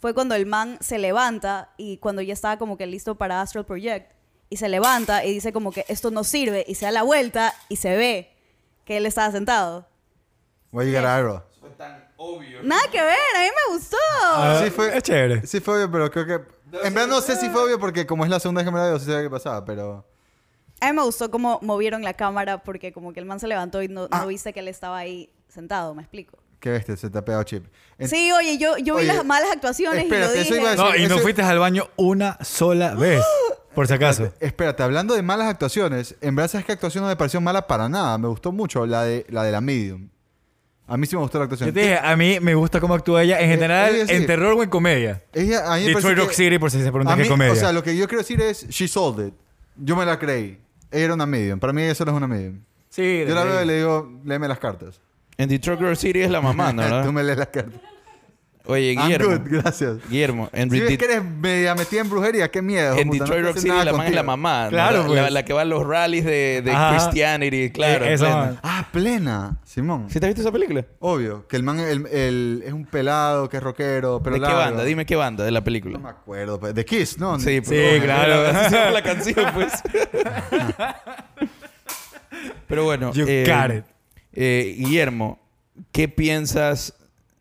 [0.00, 3.64] fue cuando el man se levanta y cuando ya estaba como que listo para Astral
[3.66, 4.12] Project
[4.50, 7.52] y se levanta y dice como que esto no sirve y se da la vuelta
[7.68, 8.32] y se ve
[8.84, 9.86] que él estaba sentado.
[10.70, 11.42] Voy a llegar a algo.
[11.60, 12.62] Fue tan obvio.
[12.62, 13.96] Nada que ver, a mí me gustó.
[14.12, 15.46] Ah, sí fue- Es chévere.
[15.46, 16.58] Sí fue obvio, pero creo que...
[16.86, 18.78] En verdad no sé si fue obvio porque como es la segunda vez que me
[18.78, 20.06] la veo, sí sabía qué pasaba, pero...
[20.80, 23.82] A mí me gustó cómo movieron la cámara porque como que el man se levantó
[23.82, 24.26] y no, no Ah.
[24.26, 26.38] viste que él estaba ahí sentado, ¿me explico?
[26.60, 27.64] Qué bestia, se te ha pegado chip.
[27.98, 30.54] En- Sí, oye, yo, yo vi las malas actuaciones espérate, y lo dije.
[30.54, 30.76] decir.
[30.76, 33.22] No, y no ese- fuiste al baño una sola vez.
[33.74, 34.32] Por si acaso.
[34.40, 37.88] Espérate, hablando de malas actuaciones, en verdad sabes que actuación no me pareció mala para
[37.88, 38.18] nada.
[38.18, 40.08] Me gustó mucho la de la, de la Medium.
[40.88, 41.68] A mí sí me gustó la actuación.
[41.68, 44.54] Yo te dije, a mí me gusta cómo actúa ella en Eh, general, en terror
[44.54, 45.22] o en comedia.
[45.32, 47.52] Ella, a mí me parece Detroit Rock que- City, por si se preguntan qué comedia.
[47.52, 49.34] O sea, lo que yo quiero decir es, she sold it.
[49.76, 50.58] Yo me la creí.
[50.90, 51.60] Ella era una medium.
[51.60, 52.60] Para mí ella solo es una medium.
[52.88, 55.00] sí, Yo la veo y le digo, léeme las cartas.
[55.38, 57.02] En Detroit Girl City es la mamá, ¿no?
[57.04, 57.80] Tú me lees las cartas.
[58.70, 59.28] Oye, I'm Guillermo.
[59.30, 59.96] good, gracias.
[60.10, 62.98] Guillermo, en, Si ves que eres media metida en brujería, qué miedo.
[62.98, 64.24] en puta, no Detroit Rock City nada la man es la contigo.
[64.36, 64.64] mamá.
[64.64, 64.70] ¿no?
[64.70, 65.22] Claro, la, pues.
[65.22, 66.90] la- la que va a los rallies de, de Ajá.
[66.90, 68.04] Christianity, claro.
[68.04, 68.36] Eh, esa plena.
[68.44, 68.58] man.
[68.62, 70.10] Ah, plena, Simón.
[70.10, 70.84] ¿Sí te has visto esa película?
[70.98, 74.46] Obvio, que el man el- el- es un pelado, que es rockero, pero ¿De qué
[74.46, 74.58] largo.
[74.58, 74.84] banda?
[74.84, 75.98] Dime qué banda de la No película.
[75.98, 76.60] me acuerdo.
[76.60, 77.38] pues, De Kiss, ¿no?
[77.40, 78.48] Sí, Sí, claro.
[78.54, 79.72] Así se llama la canción, pues.
[82.66, 83.12] Pero bueno.
[83.14, 83.84] You eh, got it.
[84.32, 85.38] Eh, Guillermo,
[85.92, 86.94] ¿qué piensas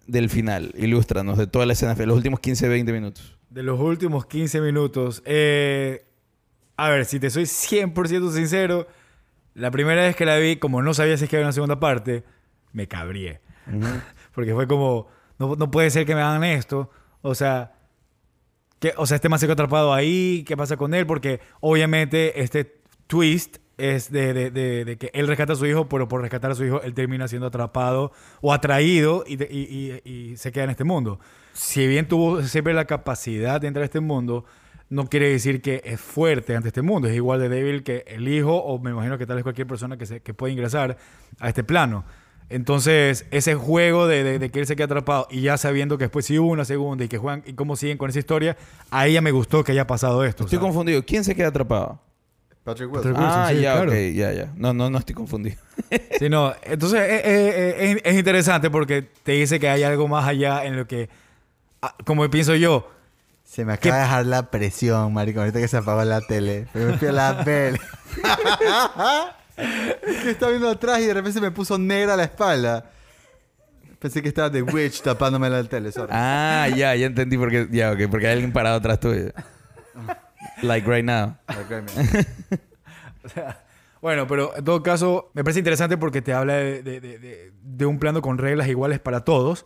[0.07, 0.73] del final?
[0.77, 3.37] Ilústranos de toda la escena, de los últimos 15, 20 minutos.
[3.49, 5.21] De los últimos 15 minutos.
[5.25, 6.03] eh,
[6.77, 8.87] a ver, si te soy 100% sincero,
[9.55, 11.79] la primera vez que la vi, como no sabía si es que había una segunda
[11.79, 12.23] parte,
[12.71, 13.41] me cabrié.
[14.35, 15.07] Porque fue como,
[15.39, 16.91] no, no puede ser que me hagan esto.
[17.23, 17.73] O sea,
[18.79, 21.07] que, o sea, este quedó atrapado ahí, ¿qué pasa con él?
[21.07, 25.87] Porque obviamente este twist es de, de- de- de que él rescata a su hijo,
[25.87, 28.11] pero por rescatar a su hijo él termina siendo atrapado
[28.41, 31.19] o atraído y, y- y- y se queda en este mundo.
[31.53, 34.45] Si bien tuvo siempre la capacidad de entrar a este mundo,
[34.89, 37.07] no quiere decir que es fuerte ante este mundo.
[37.07, 39.97] Es igual de débil que el hijo o me imagino que tal vez cualquier persona
[39.97, 40.97] que, se, que puede ingresar
[41.39, 42.05] a este plano.
[42.49, 46.05] Entonces, ese juego de, de- de que él se queda atrapado y ya sabiendo que
[46.05, 48.55] después sí hubo una segunda y que juegan y cómo siguen con esa historia,
[48.89, 50.45] a ella me gustó que haya pasado esto.
[50.45, 51.03] Estoy confundido.
[51.05, 51.99] ¿Quién se queda atrapado?
[52.67, 53.13] Patrick Wilson.
[53.13, 53.91] Patrick Wilson, ah, sí, ya, claro.
[53.91, 54.51] ok, ya, ya.
[54.57, 55.55] No, no, no estoy confundido.
[56.19, 56.53] Sí, no.
[56.63, 60.65] Entonces, eh, eh, eh, es, es interesante porque te dice que hay algo más allá
[60.65, 61.07] en lo que,
[61.81, 62.91] ah, como pienso yo,
[63.45, 65.39] Se me acaba de dejar la presión, marico.
[65.39, 66.67] Ahorita que se apagó la tele.
[66.73, 67.45] Pero me fui a la.
[70.05, 72.91] Es que estaba viendo atrás y de repente se me puso negra la espalda.
[73.97, 75.93] Pensé que estaba The Witch tapándome la tele.
[75.93, 76.11] sorry.
[76.11, 77.65] Ah, ya, ya entendí por qué.
[77.71, 79.31] Ya, ok, porque hay alguien parado atrás tuyo.
[80.63, 81.37] Like right now.
[83.99, 87.51] Bueno, pero en todo caso, me parece interesante porque te habla de,
[87.85, 89.65] un plano con reglas iguales para todos.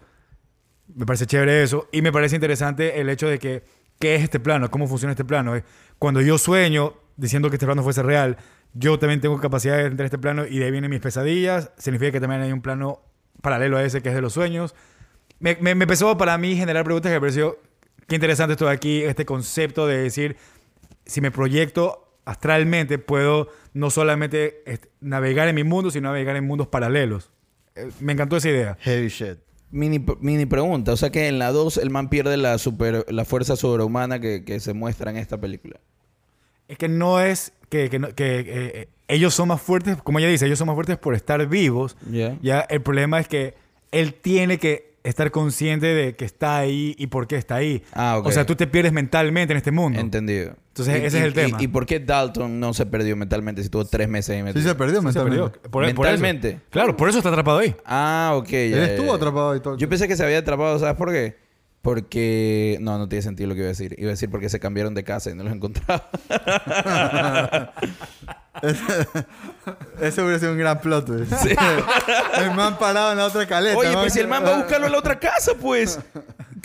[0.96, 1.90] Me parece chévere eso.
[1.92, 3.64] Y me parece interesante el hecho de que,
[4.00, 4.72] ¿qué es este plano?
[4.72, 5.54] ¿Cómo funciona este plano?
[6.00, 8.38] Cuando yo sueño diciendo que este plano fuese real,
[8.74, 11.72] yo también tengo capacidad de entrar a este plano y de ahí vienen mis pesadillas.
[11.78, 13.02] Significa que también hay un plano
[13.42, 14.76] paralelo a ese que es de los sueños.
[15.40, 17.60] Me, me- me empezó para mí generar preguntas que me pareció
[18.08, 20.38] qué interesante esto de aquí, este concepto de decir,
[21.06, 24.64] si me proyecto astralmente, puedo no solamente
[25.00, 27.32] navegar en mi mundo, sino navegar en mundos paralelos.
[27.76, 28.78] Eh, me encantó esa idea.
[28.82, 29.38] Heavy shit.
[29.72, 30.92] Mini, mini pregunta.
[30.92, 34.44] O sea que en la 2 el man pierde la, super, la fuerza sobrehumana que,
[34.44, 35.80] que se muestra en esta película.
[36.68, 40.20] Es que no es que, que no- que, eh, eh, ellos son más fuertes, como
[40.20, 41.96] ella dice, ellos son más fuertes por estar vivos.
[42.10, 42.38] Ya.
[42.42, 43.56] Ya el problema es que
[43.92, 47.84] él tiene que estar consciente de que está ahí y por qué está ahí.
[47.94, 48.28] Ah, ok.
[48.28, 50.00] O sea, tú te pierdes mentalmente en este mundo.
[50.00, 50.54] Entendido.
[50.70, 51.58] Entonces, Y- ese es y- el tema.
[51.60, 54.44] Y, y por qué Dalton no se perdió mentalmente si tuvo tres meses ahí Sí
[54.44, 54.70] metido?
[54.70, 55.38] se perdió Sí, se mentalmente.
[55.50, 55.62] perdió.
[55.64, 55.94] Por- por eso.
[55.96, 56.60] Mentalmente.
[56.70, 57.76] Claro, por eso está atrapado ahí.
[57.86, 58.50] Ah, ok.
[58.50, 59.16] ya, Él ya, estuvo ya.
[59.16, 59.78] atrapado y todo.
[59.78, 61.36] Yo pensé que se había atrapado, ¿sabes por qué?
[61.82, 62.78] Porque...
[62.82, 63.96] No, no tiene sentido lo que iba a decir.
[63.98, 66.10] Iba a decir porque se cambiaron de casa y no los encontraba.
[70.02, 73.78] Ese hubiera sido un gran plot el man parado en la otra caleta.
[73.78, 76.00] Oye, pero si el man va a buscarlo a la otra casa, pues...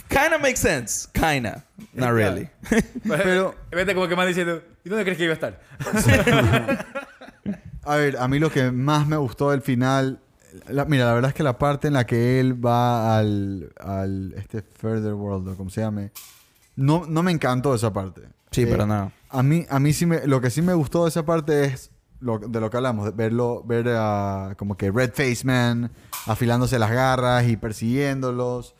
[0.09, 1.09] Kinda makes sense.
[1.13, 1.65] Kinda.
[1.95, 2.49] Not really.
[3.09, 5.61] Pero, Vete como que más diciendo, ¿y dónde crees que iba a estar?
[7.85, 10.21] a ver, a mí lo que más me gustó del final...
[10.69, 13.73] la- mira, la verdad es que la parte en la que él va al...
[13.79, 16.13] al este Further World, o como se llame...
[16.77, 18.23] No, no me encantó esa parte.
[18.51, 19.13] Sí, Eh, para nada.
[19.31, 20.27] A mí, a mí sí me...
[20.27, 21.91] Lo que sí me gustó de esa parte es...
[22.21, 25.91] Lo, de lo que hablamos, de verlo, ver a como que Red Face Man
[26.27, 28.75] afilándose las garras y persiguiéndolos.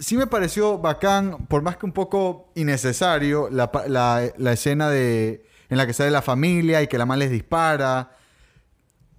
[0.00, 5.46] Sí me pareció bacán, por más que un poco innecesario, la, la- la escena de,
[5.68, 8.15] en la que sale la familia y que la man les dispara.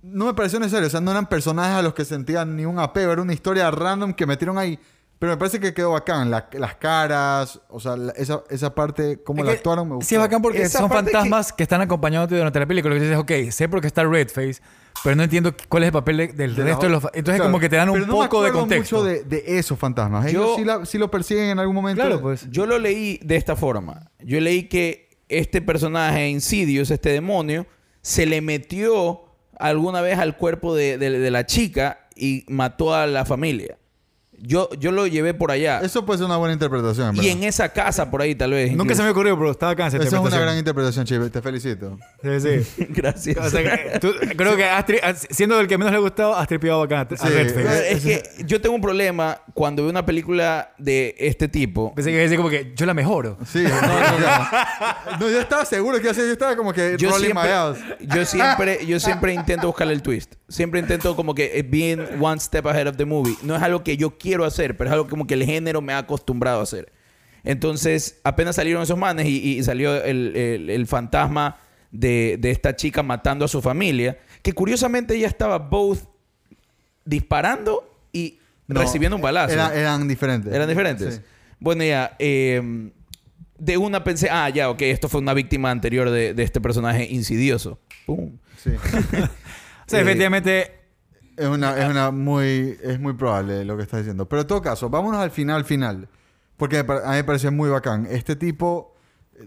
[0.02, 2.80] No me pareció necesario, o sea, no eran personajes a los que sentían ni un
[2.80, 4.80] apego, era una historia random que metieron ahí.
[5.20, 9.24] Pero me parece que quedó bacán, la- las caras, o sea, la- esa, esa parte,
[9.24, 10.08] cómo Es la que actuaron, me gustó.
[10.08, 11.64] Sí, es bacán porque Esa son fantasmas que...
[11.64, 12.96] están acompañándote durante la película.
[12.96, 14.62] Y dices, ok, sé por qué está Redface,
[15.04, 17.04] pero no entiendo cuál es el papel de- del De resto de los...
[17.06, 18.98] Entonces Claro, como que te dan un pero no me poco de contexto.
[18.98, 20.32] mucho de, de esos fantasmas.
[20.32, 22.00] Yo- Ellos sí, la- sí lo persiguen en algún momento.
[22.00, 22.48] Claro, pues.
[22.52, 24.12] Yo lo leí de esta forma.
[24.20, 27.66] Yo leí que este personaje, Insidious, este demonio,
[28.04, 29.24] se le metió
[29.60, 33.78] alguna vez al cuerpo de, de- de la chica y mató a la familia.
[34.39, 35.80] Yo, yo lo llevé por allá.
[35.82, 37.32] Eso puede ser una buena interpretación, y ¿verdad?
[37.32, 38.71] en esa casa por ahí tal vez.
[38.76, 41.30] Nunca se me ocurrió, pero estaba acá esa Esa es una gran interpretación, Chive.
[41.30, 41.97] Te felicito.
[42.21, 42.86] Sí, sí.
[42.89, 43.38] Gracias.
[43.38, 46.36] O sea, que tú- creo que has tri- siendo el que menos le ha gustado,
[46.36, 47.28] has tripeado acá a Sí.
[47.89, 51.93] Es que yo tengo un problema cuando veo una película de este tipo.
[51.95, 53.38] Pensé que iba a decir como que yo la mejoro.
[53.45, 55.17] Sí, no, no, no.
[55.19, 57.50] No, yo estaba seguro que iba a ser, yo estaba como que Yo siempre,
[58.02, 60.36] yo siempre, yo siempre intento buscarle el twist.
[60.50, 63.36] Siempre intento como que eh, being one step ahead of the movie.
[63.44, 65.92] No es algo que yo quiero hacer, pero es algo como que el género me
[65.94, 66.92] ha acostumbrado a hacer.
[67.44, 71.58] Entonces, apenas salieron esos manes y, y salió el, el- el fantasma
[71.92, 76.00] de, de esta chica matando a su familia, que curiosamente ella estaba both
[77.06, 79.54] disparando y No, recibiendo un balazo.
[79.54, 80.54] Era- eran diferentes.
[80.54, 81.16] ¿Eran diferentes?
[81.16, 81.22] Sí.
[81.60, 82.16] Bueno, ya.
[82.20, 82.92] eh,
[83.60, 87.06] de una pensé, ah, ya, ok, esto fue una víctima anterior de, de este personaje
[87.10, 87.80] insidioso.
[88.06, 88.38] Pum.
[88.64, 88.72] Sí.
[89.88, 90.73] O sea, Eh, efectivamente,
[91.38, 94.28] Es una, es una muy, es muy probable lo que estás diciendo.
[94.28, 96.10] Pero en todo caso, vámonos al final, final.
[96.58, 98.08] Porque a mí me pareció muy bacán.
[98.10, 98.95] Este tipo...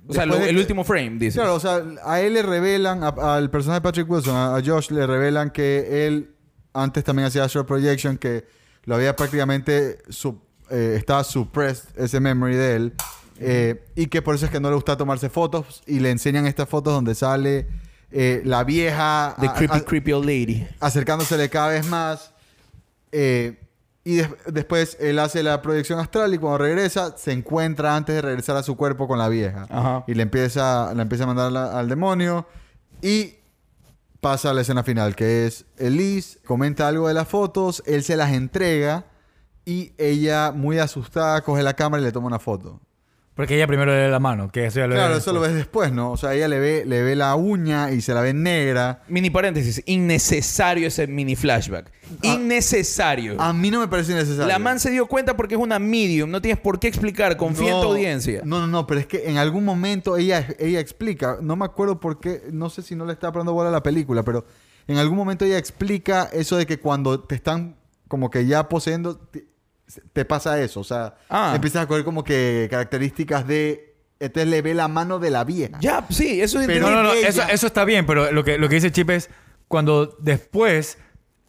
[0.07, 1.39] O sea, después lo- de el último frame, dice.
[1.41, 4.63] Claro, o sea, a él le revelan, a- al personaje de Patrick Wilson, a, a
[4.65, 6.31] Josh, le revelan que él
[6.73, 8.47] antes también hacía Short Projection, que
[8.85, 12.93] lo había prácticamente, sub- eh, estaba suppressed ese memory de él,
[13.41, 16.47] eh, y que por eso es que no le gusta tomarse fotos, y le enseñan
[16.47, 17.67] estas fotos donde sale
[18.13, 20.67] eh, la vieja The a- creepy, a- creepy old lady.
[20.81, 22.33] acercándosele cada vez más.
[23.13, 23.59] eh,
[24.05, 28.23] y des- después él hace la proyección astral y cuando regresa se encuentra antes de
[28.23, 29.67] regresar a su cuerpo con la vieja.
[29.69, 30.05] Ajá.
[30.07, 32.47] Y le empieza, la empieza a mandar la- al demonio.
[33.03, 33.35] Y
[34.21, 38.17] pasa a la escena final, que es Elise comenta algo de las fotos, él se
[38.17, 39.05] las entrega
[39.65, 42.81] y ella, muy asustada, coge la cámara y le toma una foto.
[43.41, 45.55] Porque ella primero le da la mano, que eso ya lo Claro, eso lo ves
[45.55, 46.13] después, ¿no?
[46.13, 49.01] O sea, ella le ve, le ve la uña y se la ve negra.
[49.09, 49.83] Mini paréntesis.
[49.87, 51.91] Innecesario ese mini flashback.
[52.21, 53.41] Innecesario.
[53.41, 54.47] A mí no me parece necesario.
[54.47, 56.31] La man se dio cuenta porque es una medium.
[56.31, 57.39] No tienes por qué explicar.
[57.39, 58.43] Confía en tu No, audiencia.
[58.45, 61.99] No, no, no, pero es que en algún momento ella, ella explica, no me acuerdo
[61.99, 64.45] por qué, no sé si no le está dando bola a la película, pero
[64.87, 67.77] en algún momento ella explica eso de que cuando te están
[68.07, 69.19] como que ya poseyendo,
[70.13, 70.81] te, pasa eso.
[70.81, 71.53] O sea, Ah.
[71.55, 73.95] empiezas a coger como que características de.
[74.19, 75.79] Entonces le ve la mano de la vieja.
[75.81, 78.69] Ya, sí, eso es Pero- No, no, eso, eso está bien, pero lo que, lo
[78.69, 79.31] que dice Chip es
[79.67, 80.99] cuando después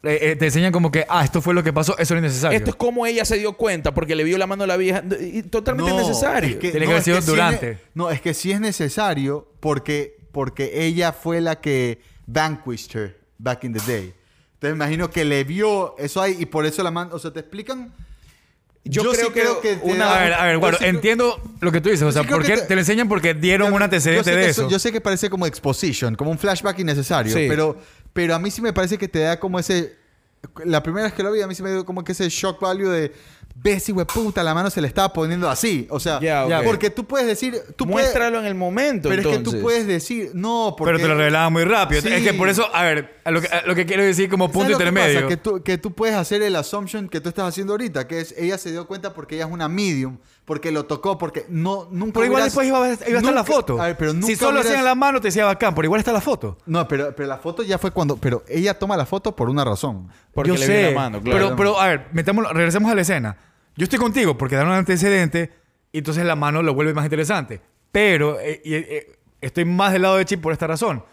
[0.04, 2.58] eh, eh, te enseñan como que, ah, esto fue lo que pasó, eso era innecesario.
[2.58, 5.04] Esto es como ella se dio cuenta porque le vio la mano a la vieja.
[5.20, 6.50] Y Totalmente No, innecesario.
[6.52, 7.78] es que- Tiene que no, haber sí es durante.
[7.94, 13.64] no, es que sí es necesario porque, porque ella fue la que vanquished her back
[13.66, 14.14] in the day.
[14.54, 17.12] Entonces me imagino que le vio eso ahí y por eso la mano.
[17.16, 17.94] O sea, te explican.
[18.84, 20.16] Yo, Yo creo sí que, creo que una...
[20.16, 22.28] a ver, a ver, bueno, sí creo- entiendo lo que tú dices, o sea, sí
[22.30, 22.62] porque que te...
[22.68, 24.68] te- lo enseñan porque dieron un Yo antecedente que de eso-.
[24.70, 27.32] Yo sé que parece como exposition, como un flashback innecesario.
[27.34, 27.46] Sí.
[27.48, 27.78] Pero,
[28.14, 29.96] pero a mí sí me parece que te da como ese.
[30.66, 32.60] La primera vez que lo vi, a mí sí me dio como que ese shock
[32.60, 33.14] value de.
[33.56, 35.86] Ves, de puta, la mano se le estaba poniendo así.
[35.90, 36.66] O sea, Ya, ok.
[36.66, 37.54] porque tú puedes decir.
[37.76, 39.10] Tú puedes- Muéstralo en el momento.
[39.10, 40.32] pero es que tú puedes decir.
[40.34, 40.94] No, porque.
[40.94, 42.02] Pero te lo revelaban muy rápido.
[42.02, 42.08] Sí.
[42.12, 44.48] Es que por eso, a ver, a lo que, a lo que quiero decir como
[44.52, 45.20] punto ¿Sabes lo que intermedio.
[45.20, 45.28] pasa?
[45.28, 48.34] Que tú, que tú puedes hacer el assumption que tú estás haciendo ahorita, que es
[48.38, 52.14] ella se dio cuenta porque ella es una medium, porque lo tocó, porque no nunca
[52.14, 53.82] Pero igual hubieras- después iba, a- iba a estar la nunca- foto.
[53.82, 56.00] A ver, pero nunca si solo hubieras- hacían la mano, te decía bacán, pero igual
[56.00, 56.58] está la foto.
[56.66, 58.18] No, pero, pero la foto ya fue cuando.
[58.18, 60.10] Pero ella toma la foto por una razón.
[60.34, 61.38] Porque Yo le sé, la mano, claro.
[61.46, 63.38] Pero, pero, a ver, metámoslo- regresemos a la escena.
[63.78, 65.52] Yo estoy contigo porque dan un antecedente
[65.92, 67.62] y entonces la mano lo vuelve más interesante.
[67.92, 71.04] Pero eh, y, eh, estoy más del lado de Chip por esta razón.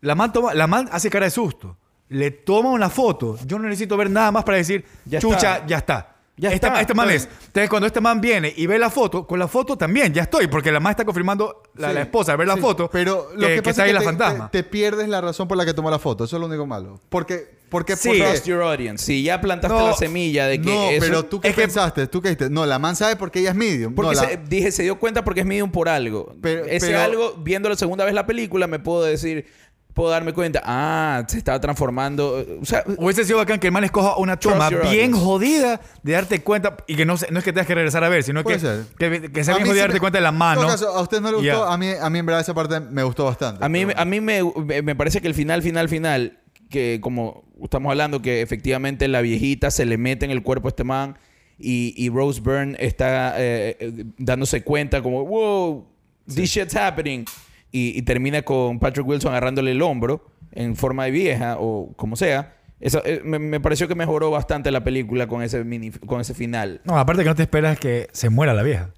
[0.00, 1.76] La man, toma, la man hace cara de susto.
[2.08, 3.38] Le toma una foto.
[3.46, 5.66] Yo no necesito ver nada más para decir, Ya chucha, está.
[5.66, 6.11] ya está.
[6.36, 6.80] Ya Este- está.
[6.80, 7.28] Este man es.
[7.46, 10.46] Entonces, cuando este man viene y ve la foto, con la foto también, ya estoy.
[10.46, 12.60] Porque la man está confirmando, la, Sí, la esposa, al ver la sí.
[12.60, 14.50] foto, Pero lo que, que pasa es que te, fantasma.
[14.50, 16.24] te- te pierdes la razón por la que tomó la foto.
[16.24, 17.00] Eso es lo único malo.
[17.10, 17.60] Porque.
[17.68, 18.18] porque Sí.
[18.18, 19.04] Trust your audience.
[19.04, 21.00] Si ya plantaste No, la semilla de que no, eso...
[21.06, 22.48] pero tú qué es que- pensaste, tú qué dijiste.
[22.50, 23.94] No, la man sabe porque ella es medium.
[23.94, 26.34] Porque no, la- se- dije, se dio cuenta porque es medium por algo.
[26.40, 29.46] Pero- Ese pero- algo, viendo la segunda vez la película, me puedo decir...
[29.94, 30.62] Puedo darme cuenta.
[30.64, 32.44] Ah, se estaba transformando...
[32.60, 32.82] O sea...
[32.96, 35.20] Hubiese sido bacán que el man escoja una toma bien audience.
[35.20, 38.22] jodida de darte cuenta y que no, no es que tengas que regresar a ver,
[38.22, 38.84] sino que, ser.
[38.98, 40.62] que, que sea bien jodida sí darte me- cuenta de la mano.
[40.66, 41.64] caso, a usted no le gustó.
[41.64, 43.62] A, mí, a mí, en verdad, esa parte me gustó bastante.
[43.62, 44.40] A mí, pero- a mí me,
[44.82, 46.38] me parece que el final, final, final,
[46.70, 50.70] que como estamos hablando, que efectivamente la viejita se le mete en el cuerpo a
[50.70, 51.18] este man
[51.58, 55.86] y, y Rose Byrne está eh, eh, dándose cuenta como, wow,
[56.34, 57.26] this shit's happening.
[57.72, 62.16] Y, y termina con Patrick Wilson agarrándole el hombro en forma de vieja o como
[62.16, 62.56] sea.
[62.80, 66.34] Eso, eh, me, me pareció que mejoró bastante la película con ese, mini, con ese
[66.34, 66.80] final.
[66.84, 68.90] No, aparte que no te esperas que se muera la vieja.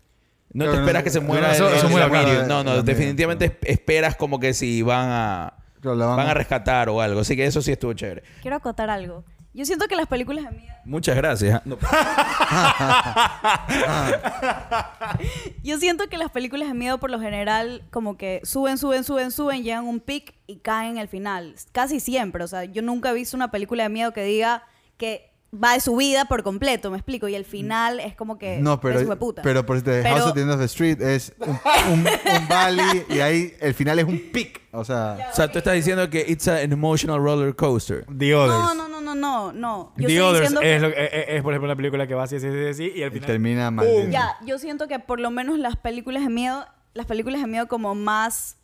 [0.52, 2.48] No te no, esperas que se no, muera eso- el- eso medium.
[2.48, 5.54] No, La no, definitivamente esp- esperas como que si van a...
[5.82, 7.20] Van a rescatar o algo.
[7.20, 8.22] Así que eso sí estuvo chévere.
[8.40, 9.22] Quiero acotar algo.
[9.54, 10.74] Yo siento que las películas de miedo...
[10.84, 11.62] Muchas gracias.
[11.64, 11.78] No.
[15.62, 19.30] Yo siento que las películas de miedo por lo general como que suben, suben, suben,
[19.30, 21.54] suben, llegan un pic y caen al final.
[21.72, 22.42] Casi siempre.
[22.44, 24.64] O sea, yo nunca he visto una película de miedo que diga
[24.96, 27.28] que va de su vida por completo, me explico.
[27.28, 28.58] Y el final es como que...
[28.58, 29.42] No, es pero, hijueputa.
[29.42, 31.50] pero por The Pero- House at the End of the Street es un,
[31.92, 34.62] un, un valley y ahí el final es un pic.
[34.72, 38.04] O sea, O sea, tú estás diciendo que it's an emotional roller coaster.
[38.06, 38.58] The Others.
[38.58, 38.83] No, no,
[39.14, 39.92] no, no, no, no.
[39.96, 42.66] Yo The estoy Others es, lo- por ejemplo, la película que va así, así, así,
[42.66, 43.26] así, y al y final...
[43.26, 43.86] termina mal.
[44.10, 47.68] Ya, yo siento que por lo menos las películas de miedo, las películas de miedo
[47.68, 48.56] como más...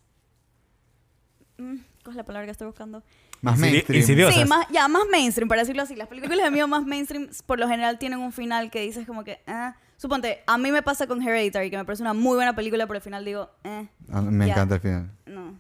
[1.59, 3.03] Mm, ¿Cuál es la palabra que estoy buscando?
[3.43, 4.03] Más mainstream.
[4.33, 5.95] Sí, más, ya, más mainstream, para decirlo así.
[5.97, 9.25] Las películas de miedo más mainstream, por lo general, tienen un final que dices como
[9.25, 9.75] que, ah.
[9.97, 12.97] Suponte, a mí me pasa con Hereditary, que me parece una muy buena película, pero
[12.97, 14.53] al final digo, eh, Ah, Me Ya.
[14.55, 15.11] encanta el final.
[15.27, 15.59] no.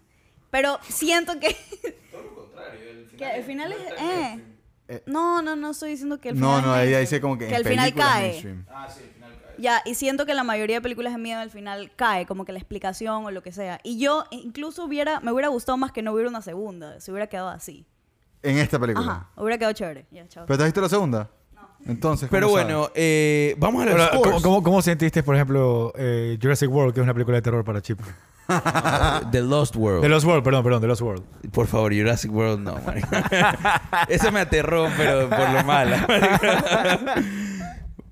[0.50, 1.55] Pero siento que...
[3.18, 4.44] que el final es, eh.
[4.92, 5.03] Eh.
[5.07, 7.00] No, no, no estoy diciendo que el No, final no, es ella mainstream.
[7.00, 8.29] dice como que, que al final cae.
[8.29, 8.66] mainstream.
[9.59, 12.53] Ya, y siento que la mayoría de películas de miedo al final cae, como que
[12.53, 13.79] la explicación o lo que sea.
[13.85, 17.26] Y yo incluso hubiera, me hubiera gustado más que no hubiera una segunda, se hubiera
[17.26, 17.85] quedado así.
[18.42, 19.07] En esta película.
[19.07, 20.07] Ajá, hubiera quedado chévere.
[20.11, 20.46] Ya, chao.
[20.46, 21.29] ¿Pero te has visto la segunda?
[21.55, 21.68] No.
[21.87, 22.64] Entonces, ¿cómo Pero sabes?
[22.64, 24.33] bueno, eh, vamos a los Ahora, scores.
[24.33, 27.62] ¿cómo, cómo, cómo sentiste, por ejemplo, eh, Jurassic World, que es una película de terror
[27.62, 28.00] para Chip?
[29.31, 30.03] The Lost World.
[30.03, 31.25] The Lost World, perdón, perdón, The Lost World.
[31.53, 33.81] Por favor, Jurassic World no, marica.
[34.09, 36.07] Eso me aterró, pero por lo marica.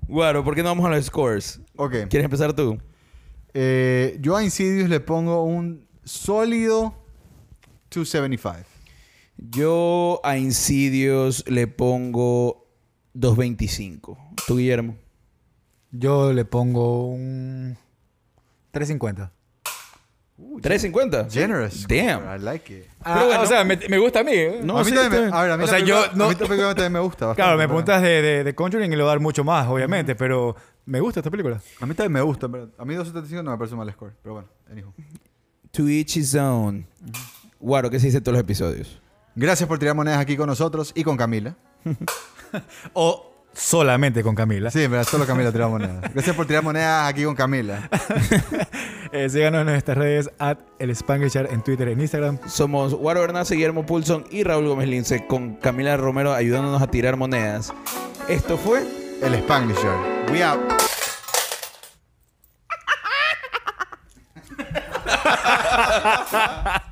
[0.07, 1.61] Guaro, ¿por qué no vamos a los scores?
[1.75, 1.91] Ok.
[2.09, 2.79] ¿Quieres empezar tú?
[3.53, 6.93] Eh, yo a Insidious le pongo un sólido
[7.91, 8.65] 275.
[9.37, 12.67] Yo a Insidious le pongo
[13.15, 14.17] 2.25.
[14.47, 14.97] ¿Tú, Guillermo?
[15.91, 17.77] Yo le pongo un
[18.71, 19.31] 350.
[20.61, 21.27] 350.
[21.29, 21.85] Generous.
[21.87, 22.23] Damn.
[22.35, 22.85] I like it.
[23.01, 23.41] Ah, bueno.
[23.41, 24.31] o sea, me, me gusta a mí.
[24.33, 24.59] ¿eh?
[24.63, 26.27] No, a mí sí, también me, a ver, a mí O sea, yo no- a
[26.27, 27.41] mí esta película también me gusta bastante.
[27.43, 30.15] Claro, me preguntas de, de, de Conjuring y le voy a dar mucho más, obviamente,
[30.15, 31.61] pero me gusta esta película.
[31.79, 34.13] A mí también me gusta, pero a mí 275 no me parece un mal score.
[34.21, 34.93] Pero bueno, anywho.
[35.71, 36.85] To each his own.
[37.59, 38.99] Guaro, ¿qué se dice en todos los episodios?
[39.35, 41.55] Gracias por tirar monedas aquí con nosotros y con Camila.
[42.93, 44.71] O solamente con Camila.
[44.71, 46.11] Sí, pero solo Camila tira monedas.
[46.13, 47.87] Gracias por tirar monedas aquí con Camila.
[49.11, 52.37] Eh, síganos en nuestras redes, at el Spanglishar en Twitter, en Instagram.
[52.47, 57.17] Somos Guaro Hernández, Guillermo Pulson y Raúl Gómez Lince con Camila Romero ayudándonos a tirar
[57.17, 57.73] monedas.
[58.27, 58.83] Esto fue
[59.21, 59.95] El Spanglisher.
[60.31, 60.59] We out.